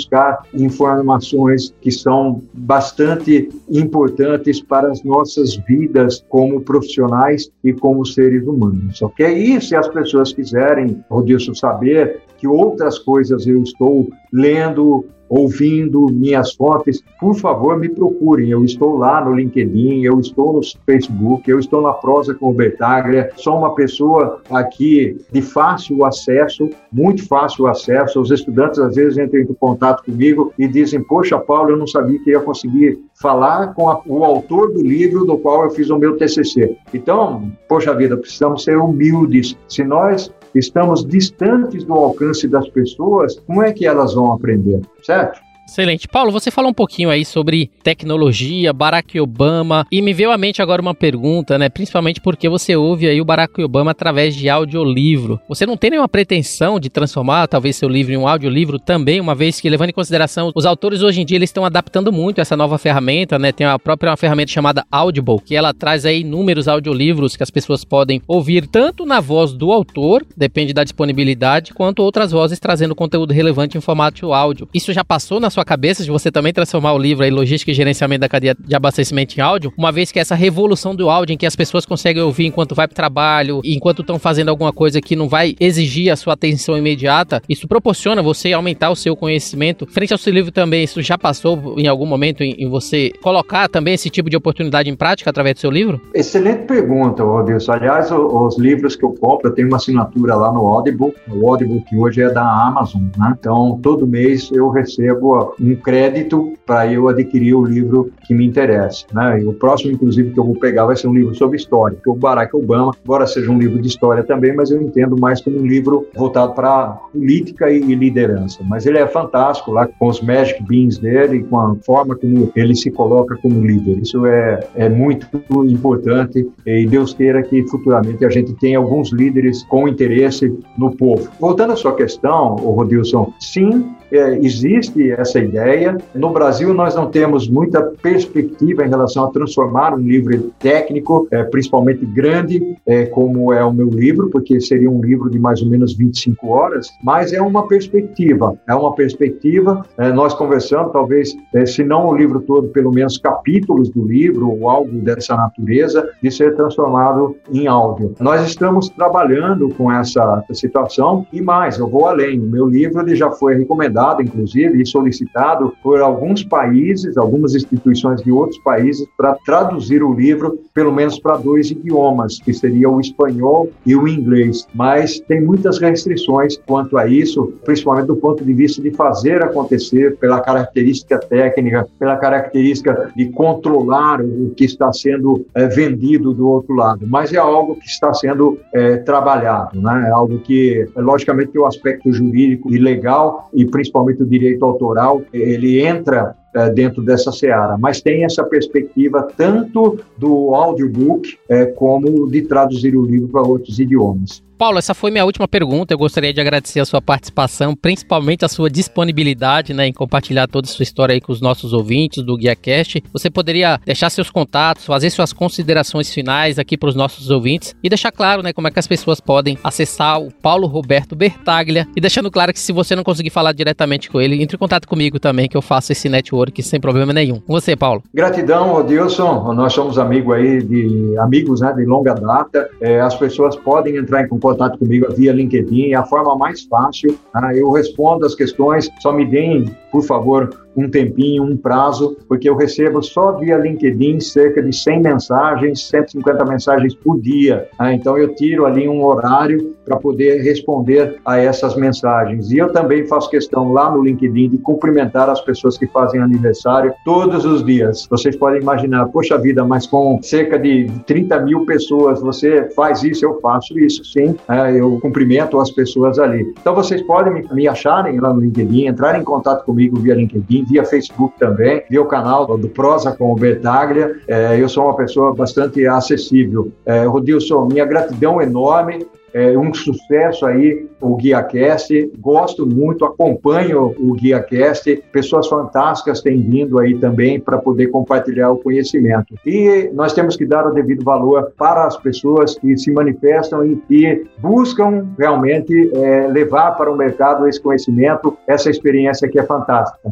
[0.54, 9.00] informações que são bastante importantes para as nossas vidas como profissionais e como seres humanos,
[9.02, 9.26] ok?
[9.26, 16.54] E se as pessoas quiserem, Rodilson, saber que outras coisas eu estou lendo, ouvindo minhas
[16.54, 18.50] fontes, por favor, me procurem.
[18.50, 22.54] Eu estou lá no LinkedIn, eu estou no Facebook, eu estou na Prosa com o
[22.54, 23.30] Bertaglia.
[23.36, 28.20] Sou uma pessoa aqui de fácil acesso, muito fácil acesso.
[28.20, 32.18] Os estudantes às vezes entram em contato comigo e dizem: Poxa, Paulo, eu não sabia
[32.20, 35.98] que ia conseguir falar com a, o autor do livro do qual eu fiz o
[35.98, 36.76] meu TCC.
[36.94, 39.56] Então, poxa vida, precisamos ser humildes.
[39.68, 45.40] Se nós estamos distantes do alcance das pessoas, como é que elas vão aprender, certo?
[45.68, 46.08] Excelente.
[46.08, 50.62] Paulo, você falou um pouquinho aí sobre tecnologia, Barack Obama, e me veio à mente
[50.62, 51.68] agora uma pergunta, né?
[51.68, 55.38] Principalmente porque você ouve aí o Barack Obama através de audiolivro.
[55.46, 59.34] Você não tem nenhuma pretensão de transformar talvez seu livro em um audiolivro também, uma
[59.34, 62.56] vez que, levando em consideração, os autores hoje em dia eles estão adaptando muito essa
[62.56, 63.52] nova ferramenta, né?
[63.52, 67.84] Tem a própria ferramenta chamada Audible, que ela traz aí inúmeros audiolivros que as pessoas
[67.84, 73.34] podem ouvir tanto na voz do autor, depende da disponibilidade, quanto outras vozes trazendo conteúdo
[73.34, 74.66] relevante em formato áudio.
[74.72, 77.74] Isso já passou na sua cabeça de você também transformar o livro aí, Logística e
[77.74, 81.36] Gerenciamento da Cadeia de Abastecimento em áudio, uma vez que essa revolução do áudio em
[81.36, 85.00] que as pessoas conseguem ouvir enquanto vai para o trabalho, enquanto estão fazendo alguma coisa
[85.00, 89.86] que não vai exigir a sua atenção imediata, isso proporciona você aumentar o seu conhecimento.
[89.86, 93.68] Frente ao seu livro também, isso já passou em algum momento em, em você colocar
[93.68, 96.00] também esse tipo de oportunidade em prática através do seu livro?
[96.14, 97.72] Excelente pergunta, Rodilson.
[97.72, 101.50] Aliás, os, os livros que eu compro, eu tenho uma assinatura lá no Audible, o
[101.50, 103.36] Audible que hoje é da Amazon, né?
[103.38, 109.06] Então, todo mês eu recebo um crédito para eu adquirir o livro que me interessa.
[109.12, 109.42] Né?
[109.42, 112.10] E o próximo, inclusive, que eu vou pegar vai ser um livro sobre história, que
[112.10, 115.58] o Barack Obama, embora seja um livro de história também, mas eu entendo mais como
[115.58, 118.60] um livro voltado para política e liderança.
[118.64, 122.74] Mas ele é fantástico lá com os magic beans dele, com a forma como ele
[122.74, 123.98] se coloca como líder.
[123.98, 125.26] Isso é, é muito
[125.66, 131.28] importante e Deus queira que futuramente a gente tenha alguns líderes com interesse no povo.
[131.40, 135.98] Voltando à sua questão, Rodilson, sim, é, existe essa ideia.
[136.14, 141.42] No Brasil, nós não temos muita perspectiva em relação a transformar um livro técnico, é,
[141.44, 145.68] principalmente grande, é, como é o meu livro, porque seria um livro de mais ou
[145.68, 148.58] menos 25 horas, mas é uma perspectiva.
[148.66, 149.84] É uma perspectiva.
[149.98, 154.50] É, nós conversamos, talvez, é, se não o livro todo, pelo menos capítulos do livro
[154.50, 158.14] ou algo dessa natureza, de ser transformado em áudio.
[158.20, 162.38] Nós estamos trabalhando com essa situação e mais, eu vou além.
[162.40, 168.22] O meu livro ele já foi recomendado inclusive, e solicitado por alguns países, algumas instituições
[168.22, 173.00] de outros países, para traduzir o livro, pelo menos para dois idiomas, que seria o
[173.00, 174.66] espanhol e o inglês.
[174.74, 180.16] Mas tem muitas restrições quanto a isso, principalmente do ponto de vista de fazer acontecer,
[180.18, 186.74] pela característica técnica, pela característica de controlar o que está sendo é, vendido do outro
[186.74, 187.06] lado.
[187.06, 190.06] Mas é algo que está sendo é, trabalhado, né?
[190.08, 194.64] É algo que, logicamente, tem o aspecto jurídico e legal e principalmente principalmente o direito
[194.64, 201.66] autoral, ele entra é, dentro dessa seara, mas tem essa perspectiva tanto do audiobook é,
[201.66, 204.42] como de traduzir o livro para outros idiomas.
[204.58, 205.94] Paulo, essa foi minha última pergunta.
[205.94, 210.66] Eu gostaria de agradecer a sua participação, principalmente a sua disponibilidade né, em compartilhar toda
[210.66, 213.04] a sua história aí com os nossos ouvintes do GuiaCast.
[213.12, 217.88] Você poderia deixar seus contatos, fazer suas considerações finais aqui para os nossos ouvintes e
[217.88, 222.00] deixar claro né, como é que as pessoas podem acessar o Paulo Roberto Bertaglia e
[222.00, 225.20] deixando claro que se você não conseguir falar diretamente com ele, entre em contato comigo
[225.20, 227.40] também, que eu faço esse network sem problema nenhum.
[227.46, 228.02] Você, Paulo.
[228.12, 229.52] Gratidão, Odilson.
[229.54, 232.68] Nós somos amigos aí de amigos né, de longa data.
[232.80, 237.18] É, as pessoas podem entrar em contato comigo via LinkedIn, é a forma mais fácil.
[237.32, 237.54] Tá?
[237.54, 242.56] Eu respondo as questões, só me deem, por favor, um tempinho, um prazo, porque eu
[242.56, 247.68] recebo só via LinkedIn cerca de 100 mensagens, 150 mensagens por dia.
[247.76, 247.92] Tá?
[247.92, 252.52] Então eu tiro ali um horário para poder responder a essas mensagens.
[252.52, 256.92] E eu também faço questão lá no LinkedIn de cumprimentar as pessoas que fazem aniversário
[257.04, 258.06] todos os dias.
[258.10, 263.24] Vocês podem imaginar, poxa vida, mas com cerca de 30 mil pessoas, você faz isso,
[263.24, 264.36] eu faço isso, sim.
[264.48, 266.52] É, eu cumprimento as pessoas ali.
[266.60, 270.64] Então vocês podem me, me acharem lá no LinkedIn, entrar em contato comigo via LinkedIn,
[270.64, 274.16] via Facebook também, via o canal do Prosa com o Bertaglia.
[274.26, 276.70] É, eu sou uma pessoa bastante acessível.
[276.84, 282.12] É, Rodilson, minha gratidão enorme é um sucesso aí o GuiaCast.
[282.18, 285.02] Gosto muito, acompanho o GuiaCast.
[285.12, 289.34] Pessoas fantásticas têm vindo aí também para poder compartilhar o conhecimento.
[289.46, 293.76] E nós temos que dar o devido valor para as pessoas que se manifestam e
[293.76, 300.10] que buscam realmente é, levar para o mercado esse conhecimento, essa experiência que é fantástica.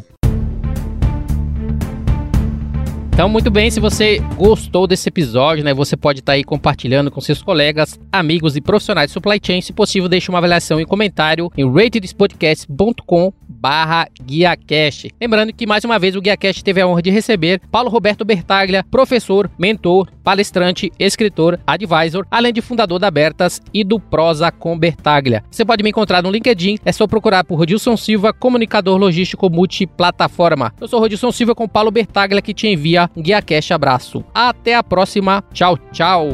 [3.16, 7.10] Então, muito bem, se você gostou desse episódio, né, você pode estar tá aí compartilhando
[7.10, 9.62] com seus colegas, amigos e profissionais de supply chain.
[9.62, 15.11] Se possível, deixe uma avaliação e comentário em ratedspodcast.com barra GuiaCast.
[15.20, 18.84] Lembrando que, mais uma vez, o GuiaCast teve a honra de receber Paulo Roberto Bertaglia,
[18.90, 25.42] professor, mentor, palestrante, escritor, advisor, além de fundador da Abertas e do Prosa com Bertaglia.
[25.50, 30.74] Você pode me encontrar no LinkedIn, é só procurar por Rodilson Silva, comunicador logístico multiplataforma.
[30.80, 34.24] Eu sou Rodilson Silva com Paulo Bertaglia, que te envia um Guia Cash abraço.
[34.34, 35.42] Até a próxima.
[35.52, 36.28] Tchau, tchau.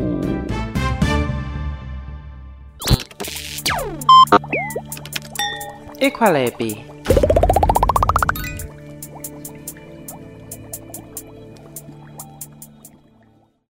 [6.01, 7.52] Equalab you